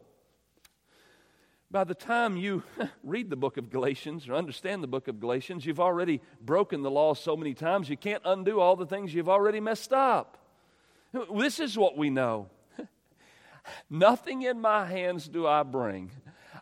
By 1.71 1.85
the 1.85 1.95
time 1.95 2.37
you 2.37 2.63
read 3.05 3.29
the 3.29 3.37
book 3.37 3.59
of 3.59 3.71
Galatians 3.71 4.27
or 4.27 4.35
understand 4.35 4.83
the 4.83 4.87
book 4.87 5.07
of 5.07 5.21
Galatians, 5.21 5.67
you've 5.67 5.81
already 5.81 6.23
broken 6.41 6.83
the 6.83 6.91
law 6.91 7.13
so 7.13 7.37
many 7.37 7.53
times 7.53 7.91
you 7.91 7.97
can't 7.97 8.23
undo 8.25 8.59
all 8.59 8.75
the 8.75 8.87
things 8.87 9.13
you've 9.13 9.29
already 9.29 9.61
messed 9.61 9.93
up. 9.93 10.39
This 11.35 11.61
is 11.61 11.77
what 11.77 11.97
we 11.97 12.09
know. 12.09 12.49
Nothing 13.91 14.43
in 14.43 14.61
my 14.61 14.87
hands 14.87 15.29
do 15.29 15.47
I 15.47 15.63
bring. 15.63 16.11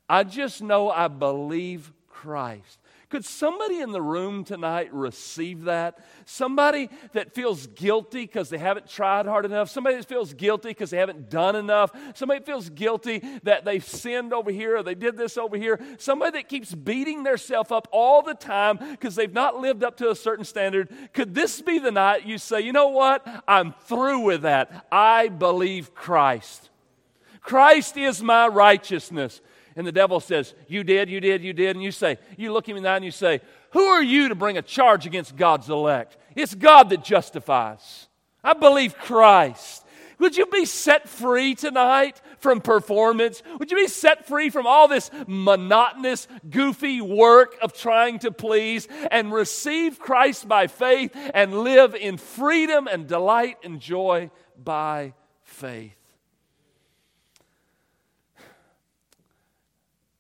I 0.09 0.25
just 0.25 0.61
know 0.61 0.91
I 0.91 1.07
believe 1.09 1.93
Christ. 2.09 2.79
Could 3.09 3.25
somebody 3.25 3.79
in 3.79 3.93
the 3.93 4.03
room 4.03 4.43
tonight 4.43 4.93
receive 4.93 5.65
that? 5.65 6.05
Somebody 6.25 6.91
that 7.13 7.35
feels 7.35 7.69
guilty 7.69 8.23
because 8.23 8.49
they 8.49 8.59
haven't 8.59 8.89
tried 8.89 9.27
hard 9.27 9.45
enough. 9.45 9.71
Somebody 9.71 9.97
that 9.97 10.07
feels 10.07 10.35
guilty 10.35 10.71
because 10.71 10.91
they 10.91 10.97
haven't 10.97 11.31
done 11.31 11.55
enough. 11.55 11.93
Somebody 12.17 12.41
that 12.41 12.47
feels 12.47 12.69
guilty 12.69 13.23
that 13.45 13.65
they've 13.65 13.87
sinned 13.87 14.33
over 14.33 14.51
here 14.51 14.79
or 14.79 14.83
they 14.83 14.97
did 14.97 15.17
this 15.17 15.39
over 15.39 15.57
here. 15.57 15.81
Somebody 15.99 16.39
that 16.39 16.49
keeps 16.49 16.75
beating 16.75 17.23
themselves 17.23 17.71
up 17.71 17.87
all 17.93 18.23
the 18.23 18.35
time 18.35 18.77
because 18.77 19.15
they've 19.15 19.33
not 19.33 19.61
lived 19.61 19.85
up 19.85 19.97
to 19.99 20.11
a 20.11 20.17
certain 20.17 20.45
standard. 20.45 20.93
Could 21.13 21.33
this 21.33 21.63
be 21.63 21.79
the 21.79 21.93
night 21.93 22.27
you 22.27 22.39
say, 22.39 22.61
you 22.61 22.73
know 22.73 22.89
what? 22.89 23.25
I'm 23.47 23.73
through 23.85 24.21
with 24.21 24.43
that. 24.43 24.87
I 24.91 25.29
believe 25.29 25.95
Christ. 25.95 26.71
Christ 27.41 27.97
is 27.97 28.21
my 28.21 28.49
righteousness. 28.49 29.41
And 29.77 29.87
the 29.87 29.93
devil 29.93 30.21
says, 30.21 30.55
You 30.67 30.83
did, 30.83 31.11
you 31.11 31.21
did, 31.21 31.45
you 31.45 31.53
did. 31.53 31.77
And 31.77 31.85
you 31.85 31.93
say, 31.93 32.19
You 32.37 32.53
look 32.53 32.69
him 32.69 32.77
in 32.77 32.83
the 32.83 32.89
eye 32.89 32.97
and 32.97 33.05
you 33.05 33.11
say, 33.11 33.43
Who 33.73 33.83
are 33.83 34.03
you 34.03 34.31
to 34.31 34.35
bring 34.35 34.57
a 34.57 34.63
charge 34.63 35.07
against 35.07 35.37
God's 35.37 35.69
elect? 35.69 36.17
It's 36.35 36.55
God 36.55 36.89
that 36.91 37.05
justifies. 37.05 38.09
I 38.43 38.55
believe 38.55 38.97
Christ. 38.97 39.85
Would 40.19 40.37
you 40.37 40.47
be 40.47 40.65
set 40.65 41.09
free 41.09 41.55
tonight 41.55 42.23
from 42.39 42.63
performance? 42.63 43.43
Would 43.59 43.71
you 43.71 43.77
be 43.77 43.89
set 43.89 44.27
free 44.27 44.49
from 44.49 44.67
all 44.67 44.89
this 44.89 45.11
monotonous, 45.27 46.27
goofy 46.49 47.03
work 47.03 47.57
of 47.61 47.75
trying 47.75 48.19
to 48.21 48.31
please 48.31 48.89
and 49.11 49.31
receive 49.31 49.99
Christ 49.99 50.49
by 50.49 50.69
faith 50.69 51.15
and 51.35 51.61
live 51.61 51.95
in 51.95 52.17
freedom 52.17 52.87
and 52.87 53.07
delight 53.07 53.59
and 53.63 53.79
joy 53.79 54.31
by 54.63 55.13
faith? 55.43 55.96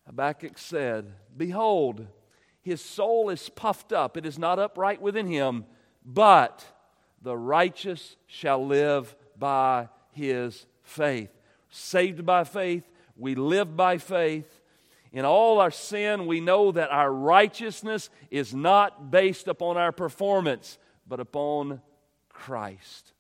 Habakkuk 0.06 0.56
said, 0.58 1.12
Behold, 1.36 2.06
his 2.62 2.80
soul 2.80 3.30
is 3.30 3.48
puffed 3.48 3.92
up, 3.92 4.16
it 4.16 4.26
is 4.26 4.38
not 4.38 4.58
upright 4.58 5.00
within 5.00 5.26
him, 5.26 5.66
but 6.04 6.64
the 7.22 7.36
righteous 7.36 8.16
shall 8.26 8.64
live 8.64 9.14
by 9.38 9.88
his 10.12 10.66
faith. 10.82 11.30
Saved 11.70 12.24
by 12.24 12.44
faith, 12.44 12.84
we 13.16 13.34
live 13.34 13.76
by 13.76 13.98
faith. 13.98 14.60
In 15.12 15.24
all 15.24 15.60
our 15.60 15.70
sin, 15.70 16.26
we 16.26 16.40
know 16.40 16.72
that 16.72 16.90
our 16.90 17.12
righteousness 17.12 18.10
is 18.30 18.54
not 18.54 19.10
based 19.10 19.48
upon 19.48 19.76
our 19.76 19.92
performance, 19.92 20.78
but 21.06 21.20
upon 21.20 21.80
Christ. 22.28 23.12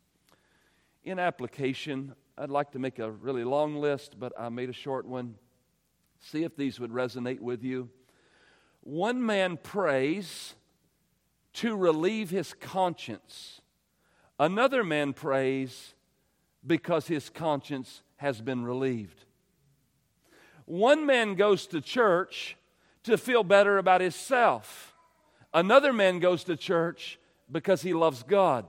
In 1.04 1.18
application, 1.18 2.14
I'd 2.36 2.50
like 2.50 2.72
to 2.72 2.78
make 2.78 2.98
a 2.98 3.10
really 3.10 3.44
long 3.44 3.76
list, 3.76 4.18
but 4.18 4.32
I 4.38 4.48
made 4.48 4.68
a 4.68 4.74
short 4.74 5.06
one. 5.06 5.36
See 6.20 6.44
if 6.44 6.56
these 6.56 6.80
would 6.80 6.90
resonate 6.90 7.40
with 7.40 7.62
you. 7.62 7.88
One 8.82 9.24
man 9.24 9.56
prays 9.56 10.54
to 11.54 11.74
relieve 11.74 12.30
his 12.30 12.52
conscience, 12.52 13.60
another 14.38 14.84
man 14.84 15.14
prays 15.14 15.94
because 16.66 17.06
his 17.06 17.30
conscience 17.30 18.02
has 18.16 18.40
been 18.40 18.64
relieved. 18.64 19.24
One 20.66 21.06
man 21.06 21.34
goes 21.34 21.66
to 21.68 21.80
church 21.80 22.56
to 23.04 23.16
feel 23.16 23.44
better 23.44 23.78
about 23.78 24.00
himself. 24.00 24.94
Another 25.54 25.92
man 25.92 26.18
goes 26.18 26.44
to 26.44 26.56
church 26.56 27.18
because 27.50 27.82
he 27.82 27.94
loves 27.94 28.22
God. 28.22 28.66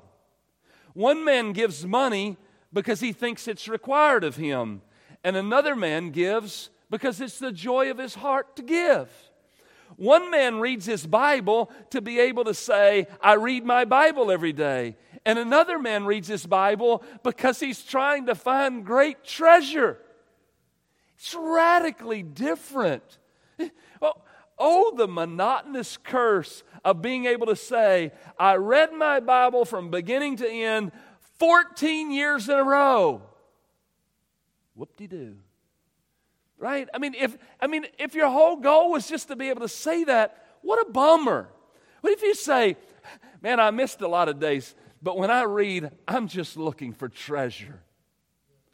One 0.94 1.26
man 1.26 1.52
gives 1.52 1.86
money 1.86 2.38
because 2.72 3.00
he 3.00 3.12
thinks 3.12 3.48
it's 3.48 3.68
required 3.68 4.24
of 4.24 4.36
him. 4.36 4.82
And 5.24 5.36
another 5.36 5.76
man 5.76 6.12
gives 6.12 6.70
because 6.90 7.22
it's 7.22 7.40
the 7.40 7.52
joy 7.52 7.92
of 7.92 7.98
his 7.98 8.16
heart 8.16 8.56
to 8.56 8.64
give. 8.64 9.10
One 9.96 10.30
man 10.30 10.60
reads 10.60 10.86
his 10.86 11.08
Bible 11.08 11.72
to 11.92 12.02
be 12.02 12.20
able 12.20 12.44
to 12.46 12.54
say, 12.54 13.08
I 13.22 13.34
read 13.34 13.66
my 13.66 13.86
Bible 13.86 14.32
every 14.32 14.54
day. 14.54 14.96
And 15.26 15.40
another 15.40 15.80
man 15.80 16.06
reads 16.06 16.28
his 16.28 16.46
Bible 16.46 17.04
because 17.24 17.60
he's 17.60 17.84
trying 17.84 18.28
to 18.28 18.36
find 18.36 18.86
great 18.86 19.24
treasure. 19.24 20.00
It's 21.18 21.36
radically 21.36 22.24
different. 22.24 23.18
Oh, 24.00 24.14
oh, 24.60 24.94
the 24.96 25.08
monotonous 25.08 25.98
curse 25.98 26.64
of 26.86 27.02
being 27.02 27.26
able 27.26 27.48
to 27.48 27.56
say, 27.56 28.12
I 28.38 28.58
read 28.58 28.94
my 28.94 29.20
Bible 29.20 29.66
from 29.66 29.90
beginning 29.90 30.38
to 30.38 30.48
end 30.48 30.92
14 31.40 32.12
years 32.12 32.48
in 32.48 32.56
a 32.56 32.64
row. 32.64 33.24
Whoop 34.76 34.96
de 34.96 35.08
doo 35.08 35.38
right? 36.58 36.88
I 36.94 36.98
mean, 36.98 37.16
if 37.16 37.38
I 37.60 37.68
mean, 37.68 37.86
if 37.98 38.16
your 38.16 38.30
whole 38.30 38.58
goal 38.58 38.92
was 38.92 39.08
just 39.08 39.28
to 39.30 39.36
be 39.36 39.50
able 39.50 39.62
to 39.62 39.70
say 39.70 40.04
that, 40.06 40.46
what 40.62 40.86
a 40.88 40.92
bummer. 40.92 41.50
What 42.02 42.14
if 42.14 42.22
you 42.22 42.36
say, 42.36 42.78
"Man, 43.42 43.60
I 43.60 43.72
missed 43.72 44.02
a 44.02 44.08
lot 44.08 44.30
of 44.30 44.40
days, 44.40 44.76
but 45.02 45.18
when 45.18 45.32
I 45.32 45.44
read, 45.44 45.92
I'm 46.08 46.28
just 46.28 46.58
looking 46.58 46.94
for 46.94 47.10
treasure. 47.10 47.82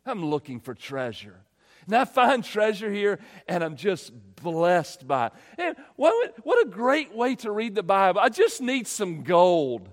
I'm 0.05 0.25
looking 0.25 0.59
for 0.59 0.73
treasure." 0.73 1.39
And 1.85 1.95
I 1.95 2.05
find 2.05 2.43
treasure 2.43 2.91
here, 2.91 3.19
and 3.47 3.63
I'm 3.63 3.75
just 3.75 4.13
blessed 4.37 5.07
by 5.07 5.27
it. 5.27 5.33
And 5.57 5.75
what, 5.95 6.33
what 6.45 6.65
a 6.65 6.69
great 6.69 7.13
way 7.13 7.35
to 7.35 7.51
read 7.51 7.75
the 7.75 7.83
Bible. 7.83 8.21
I 8.21 8.29
just 8.29 8.61
need 8.61 8.87
some 8.87 9.23
gold. 9.23 9.89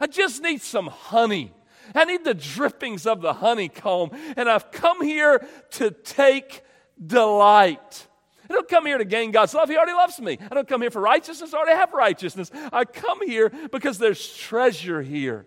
I 0.00 0.06
just 0.06 0.42
need 0.42 0.62
some 0.62 0.86
honey. 0.86 1.52
I 1.94 2.04
need 2.04 2.24
the 2.24 2.34
drippings 2.34 3.06
of 3.06 3.20
the 3.20 3.34
honeycomb. 3.34 4.10
And 4.36 4.48
I've 4.48 4.70
come 4.70 5.02
here 5.02 5.46
to 5.72 5.90
take 5.90 6.62
delight. 7.04 8.06
I 8.48 8.54
don't 8.54 8.68
come 8.68 8.84
here 8.86 8.98
to 8.98 9.04
gain 9.04 9.30
God's 9.30 9.54
love. 9.54 9.68
He 9.68 9.76
already 9.76 9.92
loves 9.92 10.20
me. 10.20 10.38
I 10.50 10.54
don't 10.54 10.68
come 10.68 10.82
here 10.82 10.90
for 10.90 11.00
righteousness. 11.00 11.54
I 11.54 11.56
already 11.56 11.76
have 11.76 11.92
righteousness. 11.92 12.50
I 12.72 12.84
come 12.84 13.26
here 13.26 13.50
because 13.70 13.98
there's 13.98 14.36
treasure 14.36 15.00
here. 15.00 15.46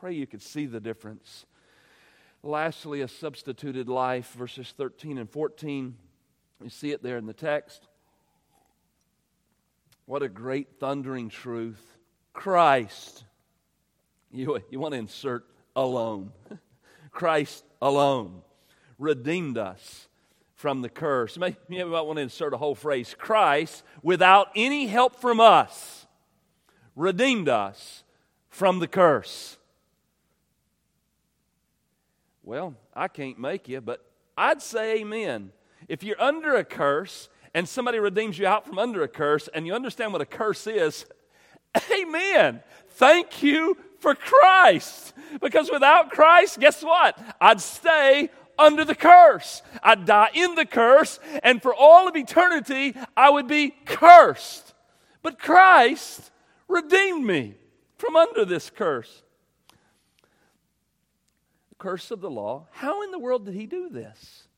Pray 0.00 0.14
you 0.14 0.26
could 0.26 0.42
see 0.42 0.66
the 0.66 0.80
difference. 0.80 1.46
Lastly, 2.42 3.02
a 3.02 3.08
substituted 3.08 3.88
life, 3.88 4.32
verses 4.32 4.72
13 4.76 5.18
and 5.18 5.30
14. 5.30 5.96
You 6.62 6.70
see 6.70 6.90
it 6.90 7.02
there 7.02 7.18
in 7.18 7.26
the 7.26 7.32
text. 7.32 7.86
What 10.06 10.22
a 10.22 10.28
great 10.28 10.78
thundering 10.80 11.28
truth. 11.28 11.82
Christ. 12.32 13.24
You, 14.30 14.58
you 14.70 14.80
want 14.80 14.92
to 14.92 14.98
insert 14.98 15.46
alone. 15.74 16.32
Christ 17.10 17.64
alone 17.80 18.42
redeemed 18.98 19.58
us 19.58 20.08
from 20.56 20.80
the 20.80 20.88
curse. 20.88 21.38
Maybe 21.38 21.56
you 21.68 21.86
might 21.86 22.00
want 22.00 22.16
to 22.16 22.22
insert 22.22 22.54
a 22.54 22.56
whole 22.56 22.74
phrase 22.74 23.14
Christ, 23.16 23.84
without 24.02 24.48
any 24.56 24.86
help 24.86 25.20
from 25.20 25.38
us, 25.38 26.06
redeemed 26.96 27.48
us 27.48 28.02
from 28.48 28.80
the 28.80 28.88
curse. 28.88 29.58
Well, 32.42 32.74
I 32.94 33.08
can't 33.08 33.38
make 33.38 33.68
you, 33.68 33.80
but 33.80 34.04
I'd 34.36 34.62
say 34.62 35.00
amen. 35.00 35.52
If 35.88 36.02
you're 36.02 36.20
under 36.20 36.56
a 36.56 36.64
curse 36.64 37.28
and 37.54 37.68
somebody 37.68 37.98
redeems 37.98 38.38
you 38.38 38.46
out 38.46 38.66
from 38.66 38.78
under 38.78 39.02
a 39.02 39.08
curse 39.08 39.48
and 39.52 39.66
you 39.66 39.74
understand 39.74 40.12
what 40.12 40.22
a 40.22 40.26
curse 40.26 40.66
is, 40.66 41.04
amen. 41.92 42.62
Thank 42.90 43.42
you 43.42 43.76
for 43.98 44.14
Christ. 44.14 45.12
Because 45.40 45.70
without 45.70 46.10
Christ, 46.10 46.60
guess 46.60 46.82
what? 46.82 47.18
I'd 47.40 47.60
stay 47.60 48.30
under 48.58 48.84
the 48.84 48.94
curse. 48.94 49.62
I'd 49.82 50.06
die 50.06 50.30
in 50.34 50.54
the 50.54 50.66
curse, 50.66 51.18
and 51.42 51.60
for 51.60 51.74
all 51.74 52.08
of 52.08 52.16
eternity, 52.16 52.94
I 53.16 53.30
would 53.30 53.48
be 53.48 53.74
cursed. 53.84 54.74
But 55.22 55.38
Christ 55.38 56.30
redeemed 56.68 57.24
me 57.24 57.54
from 57.98 58.16
under 58.16 58.44
this 58.44 58.70
curse. 58.70 59.22
The 61.70 61.76
curse 61.78 62.10
of 62.10 62.20
the 62.20 62.30
law. 62.30 62.66
How 62.70 63.02
in 63.02 63.10
the 63.10 63.18
world 63.18 63.44
did 63.44 63.54
he 63.54 63.66
do 63.66 63.88
this? 63.88 64.48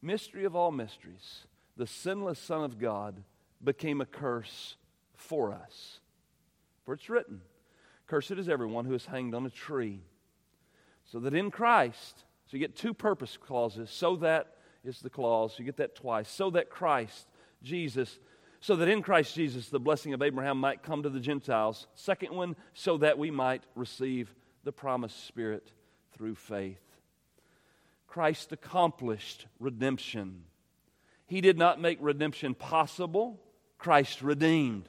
Mystery 0.00 0.44
of 0.44 0.54
all 0.54 0.70
mysteries. 0.70 1.46
The 1.76 1.86
sinless 1.86 2.38
Son 2.38 2.62
of 2.62 2.78
God 2.78 3.22
became 3.62 4.00
a 4.00 4.06
curse 4.06 4.76
for 5.16 5.52
us. 5.52 6.00
For 6.84 6.94
it's 6.94 7.08
written, 7.08 7.40
Cursed 8.06 8.32
is 8.32 8.48
everyone 8.48 8.84
who 8.84 8.94
is 8.94 9.06
hanged 9.06 9.34
on 9.34 9.46
a 9.46 9.50
tree. 9.50 10.00
So 11.10 11.18
that 11.20 11.34
in 11.34 11.50
Christ, 11.50 12.24
so 12.54 12.58
you 12.58 12.64
get 12.68 12.76
two 12.76 12.94
purpose 12.94 13.36
clauses. 13.36 13.90
So 13.90 14.14
that 14.18 14.54
is 14.84 15.00
the 15.00 15.10
clause. 15.10 15.58
You 15.58 15.64
get 15.64 15.78
that 15.78 15.96
twice. 15.96 16.28
So 16.28 16.50
that 16.50 16.70
Christ, 16.70 17.26
Jesus, 17.64 18.20
so 18.60 18.76
that 18.76 18.86
in 18.86 19.02
Christ 19.02 19.34
Jesus 19.34 19.70
the 19.70 19.80
blessing 19.80 20.14
of 20.14 20.22
Abraham 20.22 20.58
might 20.58 20.84
come 20.84 21.02
to 21.02 21.10
the 21.10 21.18
Gentiles. 21.18 21.88
Second 21.96 22.32
one, 22.32 22.54
so 22.72 22.96
that 22.98 23.18
we 23.18 23.32
might 23.32 23.64
receive 23.74 24.32
the 24.62 24.70
promised 24.70 25.26
Spirit 25.26 25.72
through 26.16 26.36
faith. 26.36 26.78
Christ 28.06 28.52
accomplished 28.52 29.46
redemption. 29.58 30.44
He 31.26 31.40
did 31.40 31.58
not 31.58 31.80
make 31.80 31.98
redemption 32.00 32.54
possible, 32.54 33.40
Christ 33.78 34.22
redeemed. 34.22 34.88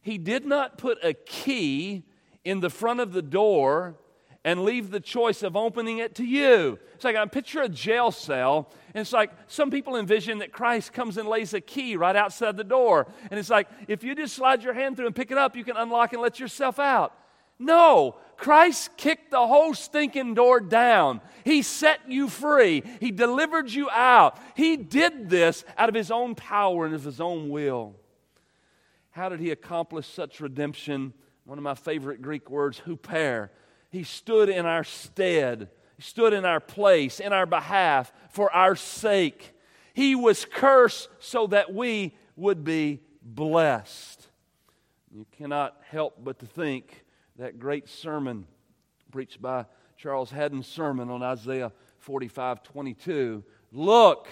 He 0.00 0.16
did 0.16 0.46
not 0.46 0.78
put 0.78 1.04
a 1.04 1.12
key 1.12 2.04
in 2.46 2.60
the 2.60 2.70
front 2.70 3.00
of 3.00 3.12
the 3.12 3.20
door 3.20 3.98
and 4.44 4.64
leave 4.64 4.90
the 4.90 5.00
choice 5.00 5.42
of 5.42 5.56
opening 5.56 5.98
it 5.98 6.14
to 6.16 6.24
you. 6.24 6.78
It's 6.94 7.04
like 7.04 7.16
I 7.16 7.26
picture 7.26 7.62
a 7.62 7.68
jail 7.68 8.10
cell, 8.10 8.70
and 8.94 9.00
it's 9.00 9.12
like 9.12 9.30
some 9.46 9.70
people 9.70 9.96
envision 9.96 10.38
that 10.38 10.52
Christ 10.52 10.92
comes 10.92 11.16
and 11.16 11.28
lays 11.28 11.54
a 11.54 11.60
key 11.60 11.96
right 11.96 12.16
outside 12.16 12.56
the 12.56 12.64
door. 12.64 13.08
And 13.30 13.38
it's 13.38 13.50
like 13.50 13.68
if 13.88 14.04
you 14.04 14.14
just 14.14 14.34
slide 14.34 14.62
your 14.62 14.74
hand 14.74 14.96
through 14.96 15.06
and 15.06 15.16
pick 15.16 15.30
it 15.30 15.38
up, 15.38 15.56
you 15.56 15.64
can 15.64 15.76
unlock 15.76 16.12
and 16.12 16.22
let 16.22 16.40
yourself 16.40 16.78
out. 16.78 17.14
No, 17.58 18.16
Christ 18.36 18.96
kicked 18.96 19.32
the 19.32 19.46
whole 19.46 19.74
stinking 19.74 20.34
door 20.34 20.60
down. 20.60 21.20
He 21.44 21.62
set 21.62 22.00
you 22.08 22.28
free. 22.28 22.84
He 23.00 23.10
delivered 23.10 23.70
you 23.70 23.90
out. 23.90 24.38
He 24.54 24.76
did 24.76 25.28
this 25.28 25.64
out 25.76 25.88
of 25.88 25.94
His 25.94 26.12
own 26.12 26.36
power 26.36 26.86
and 26.86 26.94
of 26.94 27.02
His 27.02 27.20
own 27.20 27.48
will. 27.48 27.96
How 29.10 29.28
did 29.28 29.40
He 29.40 29.50
accomplish 29.50 30.06
such 30.06 30.40
redemption? 30.40 31.12
One 31.44 31.58
of 31.58 31.64
my 31.64 31.74
favorite 31.74 32.22
Greek 32.22 32.48
words, 32.48 32.80
huper. 32.86 33.48
He 33.90 34.04
stood 34.04 34.48
in 34.48 34.66
our 34.66 34.84
stead, 34.84 35.68
He 35.96 36.02
stood 36.02 36.32
in 36.32 36.44
our 36.44 36.60
place, 36.60 37.20
in 37.20 37.32
our 37.32 37.46
behalf, 37.46 38.12
for 38.30 38.52
our 38.52 38.76
sake. 38.76 39.54
He 39.94 40.14
was 40.14 40.44
cursed 40.44 41.08
so 41.18 41.48
that 41.48 41.74
we 41.74 42.14
would 42.36 42.64
be 42.64 43.00
blessed. 43.22 44.28
You 45.10 45.26
cannot 45.36 45.76
help 45.90 46.22
but 46.22 46.38
to 46.40 46.46
think 46.46 47.04
that 47.36 47.58
great 47.58 47.88
sermon 47.88 48.46
preached 49.10 49.40
by 49.40 49.66
Charles 49.96 50.30
Haddon 50.30 50.62
Spurgeon 50.62 51.10
on 51.10 51.22
Isaiah 51.22 51.72
45 51.98 52.62
22. 52.62 53.42
Look 53.72 54.28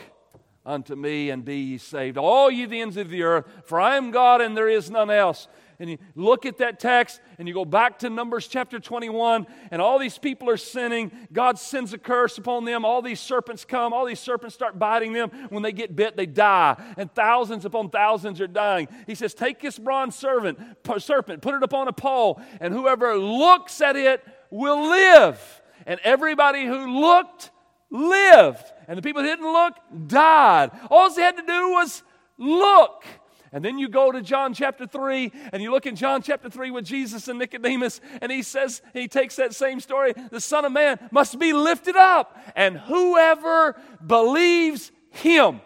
unto 0.64 0.94
me 0.94 1.30
and 1.30 1.44
be 1.44 1.56
ye 1.56 1.78
saved, 1.78 2.18
all 2.18 2.50
ye 2.50 2.66
the 2.66 2.80
ends 2.80 2.96
of 2.96 3.08
the 3.08 3.22
earth, 3.22 3.46
for 3.64 3.80
I 3.80 3.96
am 3.96 4.10
God 4.10 4.40
and 4.40 4.56
there 4.56 4.68
is 4.68 4.90
none 4.90 5.10
else 5.10 5.48
and 5.78 5.90
you 5.90 5.98
look 6.14 6.46
at 6.46 6.58
that 6.58 6.80
text 6.80 7.20
and 7.38 7.46
you 7.46 7.54
go 7.54 7.64
back 7.64 7.98
to 8.00 8.10
Numbers 8.10 8.48
chapter 8.48 8.78
21, 8.78 9.46
and 9.70 9.82
all 9.82 9.98
these 9.98 10.18
people 10.18 10.48
are 10.50 10.56
sinning. 10.56 11.10
God 11.32 11.58
sends 11.58 11.92
a 11.92 11.98
curse 11.98 12.38
upon 12.38 12.64
them. 12.64 12.84
All 12.84 13.02
these 13.02 13.20
serpents 13.20 13.64
come. 13.64 13.92
All 13.92 14.06
these 14.06 14.20
serpents 14.20 14.54
start 14.54 14.78
biting 14.78 15.12
them. 15.12 15.30
When 15.50 15.62
they 15.62 15.72
get 15.72 15.96
bit, 15.96 16.16
they 16.16 16.26
die. 16.26 16.76
And 16.96 17.12
thousands 17.14 17.64
upon 17.64 17.90
thousands 17.90 18.40
are 18.40 18.46
dying. 18.46 18.88
He 19.06 19.14
says, 19.14 19.34
Take 19.34 19.60
this 19.60 19.78
bronze 19.78 20.14
servant, 20.16 20.58
serpent, 20.98 21.42
put 21.42 21.54
it 21.54 21.62
upon 21.62 21.88
a 21.88 21.92
pole, 21.92 22.40
and 22.60 22.72
whoever 22.72 23.16
looks 23.16 23.80
at 23.80 23.96
it 23.96 24.24
will 24.50 24.88
live. 24.88 25.62
And 25.86 26.00
everybody 26.02 26.64
who 26.64 27.00
looked 27.00 27.50
lived. 27.90 28.64
And 28.88 28.98
the 28.98 29.02
people 29.02 29.22
who 29.22 29.28
didn't 29.28 29.52
look 29.52 29.74
died. 30.06 30.70
All 30.90 31.12
they 31.12 31.22
had 31.22 31.36
to 31.36 31.42
do 31.42 31.70
was 31.70 32.02
look. 32.38 33.04
And 33.52 33.64
then 33.64 33.78
you 33.78 33.88
go 33.88 34.12
to 34.12 34.22
John 34.22 34.54
chapter 34.54 34.86
3, 34.86 35.32
and 35.52 35.62
you 35.62 35.70
look 35.70 35.86
in 35.86 35.96
John 35.96 36.22
chapter 36.22 36.50
3 36.50 36.70
with 36.70 36.84
Jesus 36.84 37.28
and 37.28 37.38
Nicodemus, 37.38 38.00
and 38.20 38.30
he 38.30 38.42
says, 38.42 38.82
he 38.92 39.08
takes 39.08 39.36
that 39.36 39.54
same 39.54 39.80
story 39.80 40.14
the 40.30 40.40
Son 40.40 40.64
of 40.64 40.72
Man 40.72 40.98
must 41.10 41.38
be 41.38 41.52
lifted 41.52 41.96
up, 41.96 42.38
and 42.54 42.76
whoever 42.76 43.76
believes 44.04 44.90
him 45.10 45.60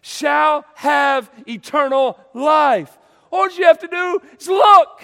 shall 0.00 0.64
have 0.74 1.30
eternal 1.46 2.18
life. 2.34 2.96
All 3.30 3.50
you 3.50 3.64
have 3.64 3.80
to 3.80 3.88
do 3.88 4.20
is 4.38 4.48
look. 4.48 5.02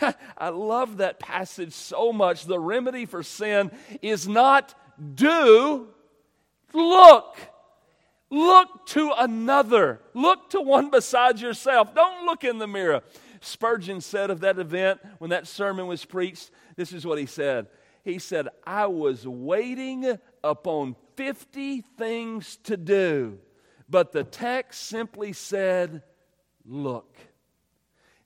I 0.38 0.48
love 0.50 0.98
that 0.98 1.18
passage 1.18 1.72
so 1.72 2.12
much. 2.12 2.44
The 2.44 2.58
remedy 2.58 3.06
for 3.06 3.22
sin 3.22 3.70
is 4.00 4.28
not 4.28 4.74
do, 5.14 5.88
look. 6.72 7.36
Look 8.32 8.86
to 8.86 9.12
another. 9.18 10.00
Look 10.14 10.48
to 10.50 10.60
one 10.62 10.88
besides 10.88 11.42
yourself. 11.42 11.94
Don't 11.94 12.24
look 12.24 12.44
in 12.44 12.56
the 12.56 12.66
mirror. 12.66 13.02
Spurgeon 13.42 14.00
said 14.00 14.30
of 14.30 14.40
that 14.40 14.58
event 14.58 15.00
when 15.18 15.28
that 15.30 15.46
sermon 15.46 15.86
was 15.86 16.06
preached, 16.06 16.50
this 16.74 16.94
is 16.94 17.04
what 17.04 17.18
he 17.18 17.26
said. 17.26 17.66
He 18.02 18.18
said, 18.18 18.48
I 18.66 18.86
was 18.86 19.28
waiting 19.28 20.18
upon 20.42 20.96
50 21.16 21.82
things 21.98 22.56
to 22.64 22.78
do, 22.78 23.38
but 23.86 24.12
the 24.12 24.24
text 24.24 24.84
simply 24.84 25.34
said, 25.34 26.02
Look. 26.64 27.14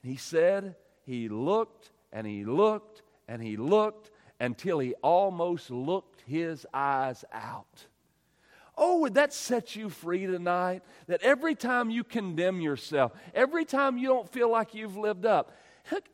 He 0.04 0.14
said, 0.14 0.76
He 1.04 1.28
looked 1.28 1.90
and 2.12 2.28
he 2.28 2.44
looked 2.44 3.02
and 3.26 3.42
he 3.42 3.56
looked 3.56 4.12
until 4.38 4.78
he 4.78 4.94
almost 5.02 5.68
looked 5.68 6.20
his 6.28 6.64
eyes 6.72 7.24
out. 7.32 7.86
Oh, 8.76 9.00
would 9.00 9.14
that 9.14 9.32
set 9.32 9.74
you 9.74 9.88
free 9.88 10.26
tonight? 10.26 10.82
That 11.06 11.22
every 11.22 11.54
time 11.54 11.88
you 11.88 12.04
condemn 12.04 12.60
yourself, 12.60 13.12
every 13.34 13.64
time 13.64 13.96
you 13.96 14.08
don't 14.08 14.30
feel 14.30 14.50
like 14.50 14.74
you've 14.74 14.96
lived 14.96 15.24
up, 15.24 15.52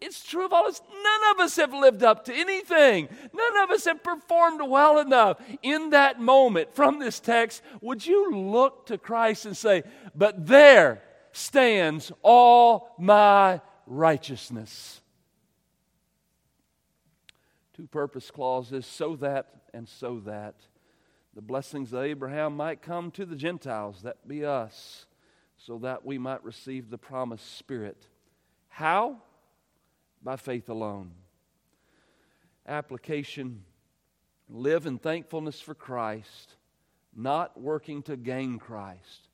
it's 0.00 0.22
true 0.22 0.44
of 0.44 0.52
all 0.52 0.66
us. 0.66 0.82
None 0.90 1.30
of 1.34 1.40
us 1.40 1.56
have 1.56 1.72
lived 1.72 2.02
up 2.02 2.26
to 2.26 2.34
anything. 2.34 3.08
None 3.32 3.62
of 3.62 3.70
us 3.70 3.86
have 3.86 4.02
performed 4.02 4.60
well 4.68 4.98
enough. 4.98 5.40
In 5.62 5.90
that 5.90 6.20
moment, 6.20 6.74
from 6.74 6.98
this 6.98 7.20
text, 7.20 7.62
would 7.80 8.06
you 8.06 8.34
look 8.34 8.86
to 8.86 8.98
Christ 8.98 9.46
and 9.46 9.56
say, 9.56 9.82
But 10.14 10.46
there 10.46 11.02
stands 11.32 12.12
all 12.22 12.94
my 12.98 13.60
righteousness? 13.86 15.00
Two 17.74 17.86
purpose 17.86 18.30
clauses 18.30 18.84
so 18.84 19.16
that 19.16 19.48
and 19.72 19.88
so 19.88 20.20
that 20.26 20.54
the 21.34 21.42
blessings 21.42 21.92
of 21.92 22.02
Abraham 22.02 22.56
might 22.56 22.82
come 22.82 23.10
to 23.12 23.24
the 23.24 23.36
Gentiles, 23.36 24.02
that 24.02 24.28
be 24.28 24.44
us, 24.44 25.06
so 25.56 25.78
that 25.78 26.04
we 26.04 26.18
might 26.18 26.44
receive 26.44 26.90
the 26.90 26.98
promised 26.98 27.56
Spirit. 27.58 28.06
How? 28.68 29.16
By 30.22 30.36
faith 30.36 30.68
alone. 30.68 31.12
Application 32.66 33.64
live 34.48 34.86
in 34.86 34.98
thankfulness 34.98 35.60
for 35.60 35.74
Christ, 35.74 36.56
not 37.14 37.58
working 37.60 38.02
to 38.04 38.16
gain 38.16 38.58
Christ, 38.58 39.28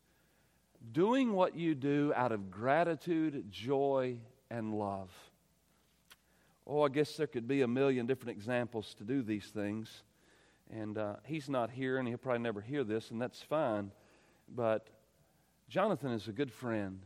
doing 0.93 1.33
what 1.33 1.57
you 1.57 1.75
do 1.75 2.13
out 2.15 2.33
of 2.33 2.51
gratitude, 2.51 3.51
joy, 3.51 4.19
and 4.51 4.73
love. 4.75 5.11
Oh, 6.67 6.83
I 6.83 6.89
guess 6.89 7.17
there 7.17 7.27
could 7.27 7.49
be 7.49 7.63
a 7.63 7.69
million 7.69 8.07
different 8.07 8.37
examples 8.37 8.95
to 8.99 9.05
do 9.05 9.23
these 9.23 9.47
things. 9.47 10.03
And 10.71 10.99
uh, 10.99 11.16
he's 11.25 11.49
not 11.49 11.71
here, 11.71 11.99
and 11.99 12.07
he'll 12.07 12.19
probably 12.19 12.43
never 12.43 12.61
hear 12.61 12.85
this, 12.85 13.11
and 13.11 13.21
that's 13.21 13.41
fine. 13.41 13.91
But 14.55 14.89
Jonathan 15.69 16.12
is 16.12 16.29
a 16.29 16.33
good 16.33 16.53
friend. 16.53 17.01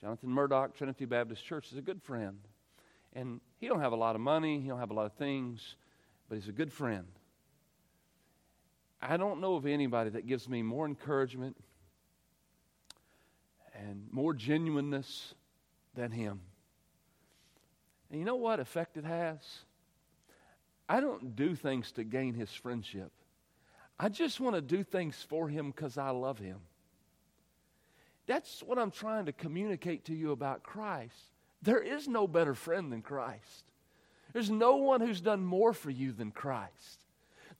Jonathan 0.00 0.30
Murdoch, 0.30 0.74
Trinity 0.74 1.04
Baptist 1.04 1.44
Church, 1.44 1.70
is 1.70 1.78
a 1.78 1.82
good 1.82 2.02
friend. 2.02 2.38
And 3.12 3.40
he 3.58 3.68
don't 3.68 3.80
have 3.80 3.92
a 3.92 3.96
lot 3.96 4.14
of 4.14 4.20
money, 4.20 4.60
he 4.60 4.68
don't 4.68 4.78
have 4.78 4.90
a 4.90 4.94
lot 4.94 5.06
of 5.06 5.12
things, 5.14 5.76
but 6.28 6.36
he's 6.36 6.48
a 6.48 6.52
good 6.52 6.72
friend. 6.72 7.06
I 9.02 9.16
don't 9.16 9.40
know 9.40 9.54
of 9.54 9.66
anybody 9.66 10.10
that 10.10 10.26
gives 10.26 10.48
me 10.48 10.62
more 10.62 10.86
encouragement 10.86 11.56
and 13.74 14.06
more 14.10 14.34
genuineness 14.34 15.34
than 15.94 16.10
him. 16.10 16.40
And 18.10 18.18
you 18.18 18.26
know 18.26 18.36
what 18.36 18.60
effect 18.60 18.96
it 18.96 19.04
has? 19.04 19.38
I 20.90 20.98
don't 20.98 21.36
do 21.36 21.54
things 21.54 21.92
to 21.92 22.02
gain 22.02 22.34
his 22.34 22.50
friendship. 22.50 23.12
I 23.96 24.08
just 24.08 24.40
want 24.40 24.56
to 24.56 24.60
do 24.60 24.82
things 24.82 25.24
for 25.28 25.48
him 25.48 25.70
because 25.70 25.96
I 25.96 26.10
love 26.10 26.40
him. 26.40 26.58
That's 28.26 28.60
what 28.64 28.76
I'm 28.76 28.90
trying 28.90 29.26
to 29.26 29.32
communicate 29.32 30.06
to 30.06 30.14
you 30.16 30.32
about 30.32 30.64
Christ. 30.64 31.14
There 31.62 31.78
is 31.78 32.08
no 32.08 32.26
better 32.26 32.56
friend 32.56 32.90
than 32.90 33.02
Christ. 33.02 33.70
There's 34.32 34.50
no 34.50 34.78
one 34.78 35.00
who's 35.00 35.20
done 35.20 35.44
more 35.44 35.72
for 35.72 35.90
you 35.90 36.10
than 36.10 36.32
Christ. 36.32 37.04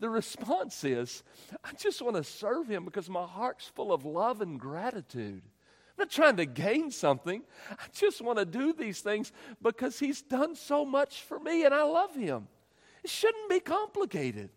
The 0.01 0.11
response 0.11 0.83
is, 0.83 1.23
I 1.63 1.71
just 1.75 2.03
want 2.03 2.17
to 2.17 2.25
serve 2.25 2.67
him 2.67 2.85
because 2.85 3.09
my 3.09 3.27
heart's 3.27 3.69
full 3.69 3.93
of 3.93 4.05
love 4.05 4.41
and 4.41 4.59
gratitude. 4.59 5.43
I'm 5.45 6.03
not 6.05 6.11
trying 6.11 6.39
to 6.39 6.47
gain 6.47 6.91
something. 6.91 7.43
I 7.71 7.85
just 7.95 8.23
want 8.23 8.41
to 8.41 8.45
do 8.45 8.73
these 8.73 9.03
things 9.03 9.31
because 9.63 10.01
he's 10.01 10.21
done 10.21 10.57
so 10.57 10.85
much 10.85 11.23
for 11.23 11.39
me 11.39 11.65
and 11.65 11.73
I 11.73 11.85
love 11.85 12.17
him. 12.17 12.49
It 13.03 13.11
shouldn't 13.11 13.49
be 13.49 13.61
complicated. 13.61 14.51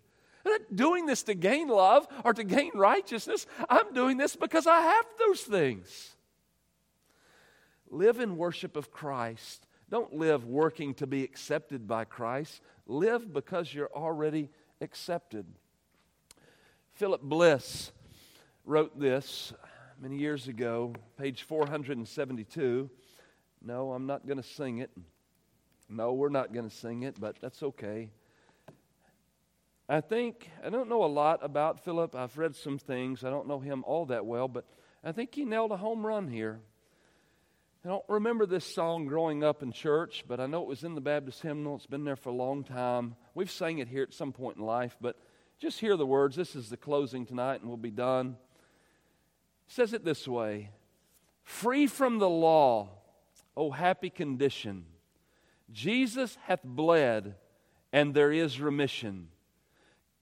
I'm 0.45 0.51
not 0.51 0.75
doing 0.75 1.05
this 1.05 1.23
to 1.23 1.33
gain 1.33 1.69
love 1.69 2.07
or 2.25 2.33
to 2.33 2.43
gain 2.43 2.71
righteousness. 2.75 3.45
I'm 3.69 3.93
doing 3.93 4.17
this 4.17 4.35
because 4.35 4.67
I 4.67 4.81
have 4.81 5.05
those 5.19 5.41
things. 5.41 6.15
Live 7.89 8.19
in 8.19 8.37
worship 8.37 8.75
of 8.75 8.91
Christ. 8.91 9.67
Don't 9.89 10.13
live 10.13 10.45
working 10.45 10.95
to 10.95 11.07
be 11.07 11.23
accepted 11.23 11.87
by 11.87 12.03
Christ. 12.03 12.61
Live 12.87 13.31
because 13.31 13.73
you're 13.73 13.91
already 13.95 14.49
accepted. 14.81 15.45
Philip 16.93 17.21
Bliss 17.21 17.91
wrote 18.65 18.99
this 18.99 19.53
many 20.01 20.17
years 20.17 20.47
ago, 20.47 20.93
page 21.17 21.43
472. 21.43 22.89
No, 23.61 23.93
I'm 23.93 24.05
not 24.05 24.27
going 24.27 24.37
to 24.37 24.47
sing 24.47 24.79
it. 24.79 24.91
No, 25.87 26.13
we're 26.13 26.29
not 26.29 26.53
going 26.53 26.69
to 26.69 26.75
sing 26.75 27.03
it, 27.03 27.19
but 27.19 27.37
that's 27.39 27.63
okay. 27.63 28.09
I 29.89 30.01
think, 30.01 30.49
I 30.63 30.69
don't 30.69 30.87
know 30.87 31.03
a 31.03 31.07
lot 31.07 31.39
about 31.43 31.83
Philip. 31.83 32.15
I've 32.15 32.37
read 32.37 32.55
some 32.55 32.77
things. 32.77 33.23
I 33.23 33.29
don't 33.29 33.47
know 33.47 33.59
him 33.59 33.83
all 33.85 34.05
that 34.05 34.25
well, 34.25 34.47
but 34.47 34.65
I 35.03 35.11
think 35.11 35.35
he 35.35 35.43
nailed 35.43 35.71
a 35.71 35.77
home 35.77 36.05
run 36.05 36.27
here. 36.27 36.61
I 37.83 37.89
don't 37.89 38.05
remember 38.07 38.45
this 38.45 38.63
song 38.63 39.07
growing 39.07 39.43
up 39.43 39.61
in 39.61 39.73
church, 39.73 40.23
but 40.25 40.39
I 40.39 40.45
know 40.45 40.61
it 40.61 40.69
was 40.69 40.85
in 40.85 40.95
the 40.95 41.01
Baptist 41.01 41.41
hymnal. 41.41 41.75
It's 41.75 41.85
been 41.85 42.05
there 42.05 42.15
for 42.15 42.29
a 42.29 42.33
long 42.33 42.63
time. 42.63 43.15
We've 43.35 43.51
sang 43.51 43.79
it 43.79 43.89
here 43.89 44.03
at 44.03 44.13
some 44.13 44.31
point 44.31 44.55
in 44.55 44.63
life, 44.63 44.95
but 45.01 45.17
just 45.59 45.81
hear 45.81 45.97
the 45.97 46.05
words. 46.05 46.37
This 46.37 46.55
is 46.55 46.69
the 46.69 46.77
closing 46.77 47.25
tonight, 47.25 47.59
and 47.59 47.67
we'll 47.67 47.75
be 47.75 47.91
done. 47.91 48.37
It 49.67 49.73
says 49.73 49.91
it 49.91 50.05
this 50.05 50.25
way 50.25 50.69
Free 51.43 51.87
from 51.87 52.19
the 52.19 52.29
law, 52.29 52.87
O 53.57 53.71
happy 53.71 54.09
condition, 54.09 54.85
Jesus 55.69 56.37
hath 56.43 56.63
bled, 56.63 57.35
and 57.91 58.13
there 58.13 58.31
is 58.31 58.61
remission. 58.61 59.27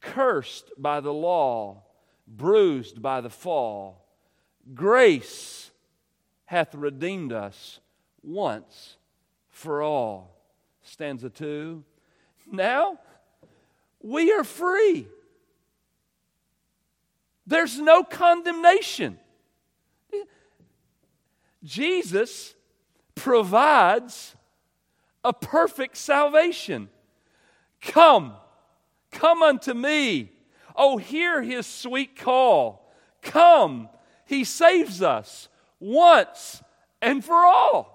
Cursed 0.02 0.72
by 0.78 1.00
the 1.00 1.14
law, 1.14 1.84
bruised 2.28 3.02
by 3.02 3.22
the 3.22 3.30
fall, 3.30 4.06
grace 4.74 5.72
hath 6.46 6.76
redeemed 6.76 7.32
us 7.32 7.80
once 8.24 8.98
for 9.50 9.82
all. 9.82 10.36
Stanza 10.84 11.30
2. 11.30 11.84
Now 12.52 13.00
we 14.02 14.32
are 14.32 14.44
free. 14.44 15.08
There's 17.46 17.80
no 17.80 18.04
condemnation. 18.04 19.20
Jesus 21.64 22.56
provides 23.16 24.36
a 25.24 25.34
perfect 25.34 25.98
salvation. 25.98 26.90
Come, 27.82 28.34
come 29.12 29.44
unto 29.44 29.74
me. 29.74 30.32
Oh, 30.76 30.98
hear 30.98 31.42
his 31.42 31.66
sweet 31.68 32.16
call. 32.16 32.92
Come, 33.22 33.90
he 34.26 34.44
saves 34.44 35.02
us 35.02 35.50
once 35.80 36.64
and 37.02 37.24
for 37.24 37.36
all. 37.36 37.92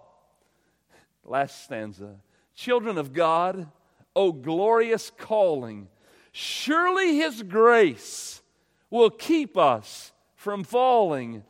Last 1.24 1.64
stanza. 1.64 2.16
Children 2.54 2.98
of 2.98 3.12
God, 3.12 3.68
O 4.14 4.32
glorious 4.32 5.10
calling, 5.10 5.88
surely 6.32 7.16
His 7.16 7.42
grace 7.42 8.42
will 8.88 9.10
keep 9.10 9.58
us 9.58 10.12
from 10.34 10.64
falling, 10.64 11.44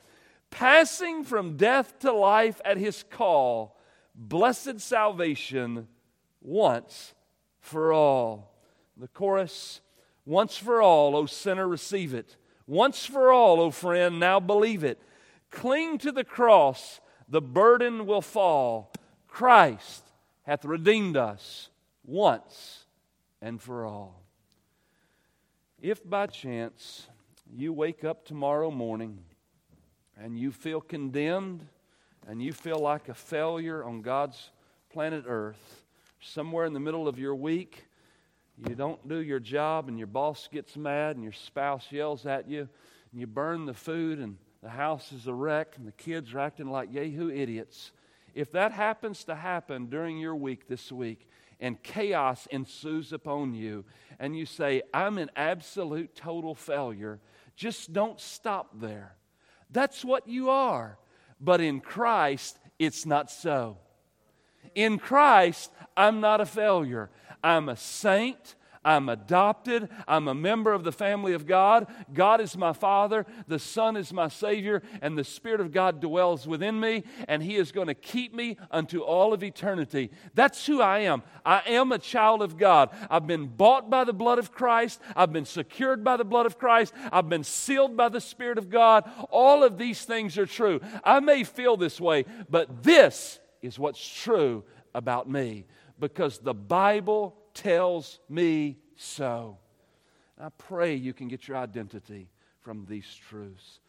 passing 0.51 1.23
from 1.23 1.57
death 1.57 1.99
to 2.01 2.13
life 2.13 2.61
at 2.65 2.77
His 2.77 3.05
call, 3.09 3.79
blessed 4.15 4.81
salvation 4.81 5.87
once 6.41 7.15
for 7.61 7.93
all. 7.93 8.56
The 8.97 9.09
chorus, 9.09 9.81
once 10.25 10.57
for 10.57 10.81
all, 10.81 11.17
O 11.17 11.27
sinner, 11.27 11.69
receive 11.69 12.15
it. 12.15 12.37
Once 12.67 13.05
for 13.07 13.33
all, 13.33 13.61
O 13.61 13.71
friend, 13.71 14.19
now 14.19 14.41
believe 14.41 14.83
it. 14.83 15.01
Cling 15.51 15.99
to 15.99 16.13
the 16.13 16.25
cross, 16.25 17.01
the 17.29 17.43
burden 17.43 18.07
will 18.07 18.23
fall. 18.23 18.93
Christ 19.29 20.03
hath 20.43 20.65
redeemed 20.65 21.17
us 21.17 21.71
once 22.05 22.87
and 23.41 23.61
for 23.61 23.85
all. 23.85 24.23
If 25.81 26.09
by 26.09 26.27
chance 26.27 27.07
you 27.53 27.73
wake 27.73 28.03
up 28.03 28.25
tomorrow 28.25 28.71
morning 28.71 29.19
and 30.21 30.39
you 30.39 30.51
feel 30.51 30.81
condemned 30.81 31.67
and 32.27 32.43
you 32.43 32.53
feel 32.53 32.79
like 32.79 33.09
a 33.09 33.15
failure 33.15 33.85
on 33.85 34.03
God's 34.03 34.51
planet 34.91 35.25
Earth, 35.29 35.85
somewhere 36.21 36.65
in 36.65 36.73
the 36.73 36.81
middle 36.81 37.07
of 37.07 37.19
your 37.19 37.35
week, 37.35 37.87
you 38.65 38.75
don't 38.75 39.07
do 39.07 39.21
your 39.21 39.41
job 39.41 39.89
and 39.89 39.99
your 39.99 40.07
boss 40.07 40.49
gets 40.51 40.77
mad 40.77 41.17
and 41.17 41.23
your 41.23 41.33
spouse 41.33 41.87
yells 41.91 42.25
at 42.25 42.49
you 42.49 42.69
and 43.13 43.21
you 43.21 43.27
burn 43.27 43.67
the 43.67 43.75
food 43.75 44.19
and 44.19 44.37
the 44.63 44.71
house 44.71 45.13
is 45.13 45.27
a 45.27 45.35
wreck 45.35 45.75
and 45.77 45.87
the 45.87 45.93
kids 45.93 46.33
are 46.33 46.41
acting 46.41 46.69
like 46.69 46.93
Yahoo 46.93 47.31
idiots. 47.31 47.93
If 48.35 48.53
that 48.53 48.73
happens 48.73 49.25
to 49.25 49.35
happen 49.35 49.87
during 49.87 50.19
your 50.19 50.35
week 50.35 50.69
this 50.69 50.91
week 50.91 51.29
and 51.61 51.83
chaos 51.83 52.47
ensues 52.51 53.13
upon 53.13 53.55
you 53.55 53.85
and 54.19 54.37
you 54.37 54.47
say, 54.47 54.83
I'm 54.93 55.19
an 55.19 55.31
absolute 55.37 56.15
total 56.15 56.55
failure, 56.55 57.21
just 57.57 57.93
don't 57.93 58.21
stop 58.21 58.81
there. 58.81 59.17
That's 59.71 60.05
what 60.05 60.29
you 60.29 60.51
are. 60.51 60.99
But 61.41 61.61
in 61.61 61.81
Christ, 61.81 62.59
it's 62.79 63.05
not 63.05 63.31
so. 63.31 63.79
In 64.75 64.99
Christ, 64.99 65.71
I'm 65.97 66.21
not 66.21 66.41
a 66.41 66.47
failure. 66.47 67.11
I'm 67.47 67.69
a 67.69 67.77
saint. 67.77 68.57
I'm 68.85 69.09
adopted. 69.09 69.89
I'm 70.09 70.27
a 70.27 70.35
member 70.35 70.73
of 70.73 70.83
the 70.83 70.91
family 70.91 71.33
of 71.33 71.47
God. 71.47 71.87
God 72.13 72.41
is 72.41 72.57
my 72.57 72.73
Father. 72.73 73.25
The 73.47 73.61
Son 73.61 73.97
is 73.97 74.13
my 74.13 74.27
Savior. 74.27 74.83
And 75.01 75.17
the 75.17 75.23
Spirit 75.23 75.61
of 75.61 75.71
God 75.73 76.01
dwells 76.01 76.49
within 76.49 76.81
me. 76.81 77.05
And 77.29 77.41
He 77.41 77.55
is 77.55 77.71
going 77.71 77.87
to 77.87 77.95
keep 77.95 78.35
me 78.35 78.57
unto 78.71 79.01
all 79.01 79.33
of 79.33 79.45
eternity. 79.45 80.11
That's 80.35 80.67
who 80.67 80.81
I 80.81 81.01
am. 81.01 81.23
I 81.45 81.63
am 81.67 81.93
a 81.93 81.99
child 81.99 82.43
of 82.43 82.59
God. 82.59 82.91
I've 83.09 83.29
been 83.29 83.47
bought 83.47 83.89
by 83.89 84.03
the 84.03 84.13
blood 84.13 84.41
of 84.41 84.51
Christ. 84.51 85.01
I've 85.15 85.33
been 85.33 85.45
secured 85.45 86.03
by 86.03 86.17
the 86.17 86.25
blood 86.25 86.47
of 86.47 86.59
Christ. 86.59 86.95
I've 87.13 87.29
been 87.29 87.45
sealed 87.45 87.97
by 87.97 88.09
the 88.09 88.21
Spirit 88.21 88.59
of 88.59 88.71
God. 88.71 89.09
All 89.31 89.63
of 89.63 89.79
these 89.79 90.05
things 90.05 90.37
are 90.37 90.47
true. 90.47 90.81
I 91.05 91.21
may 91.21 91.45
feel 91.45 91.77
this 91.77 92.01
way, 92.01 92.25
but 92.51 92.83
this 92.83 93.39
is 93.63 93.79
what's 93.79 94.05
true 94.05 94.65
about 94.95 95.29
me 95.29 95.67
because 95.99 96.39
the 96.39 96.55
Bible 96.55 97.37
tells 97.55 98.21
me 98.29 98.79
so. 98.97 99.59
I 100.39 100.51
pray 100.51 100.95
you 100.95 101.13
can 101.13 101.29
get 101.29 101.49
your 101.49 101.57
identity 101.57 102.29
from 102.61 102.85
these 102.89 103.07
truths. 103.29 103.81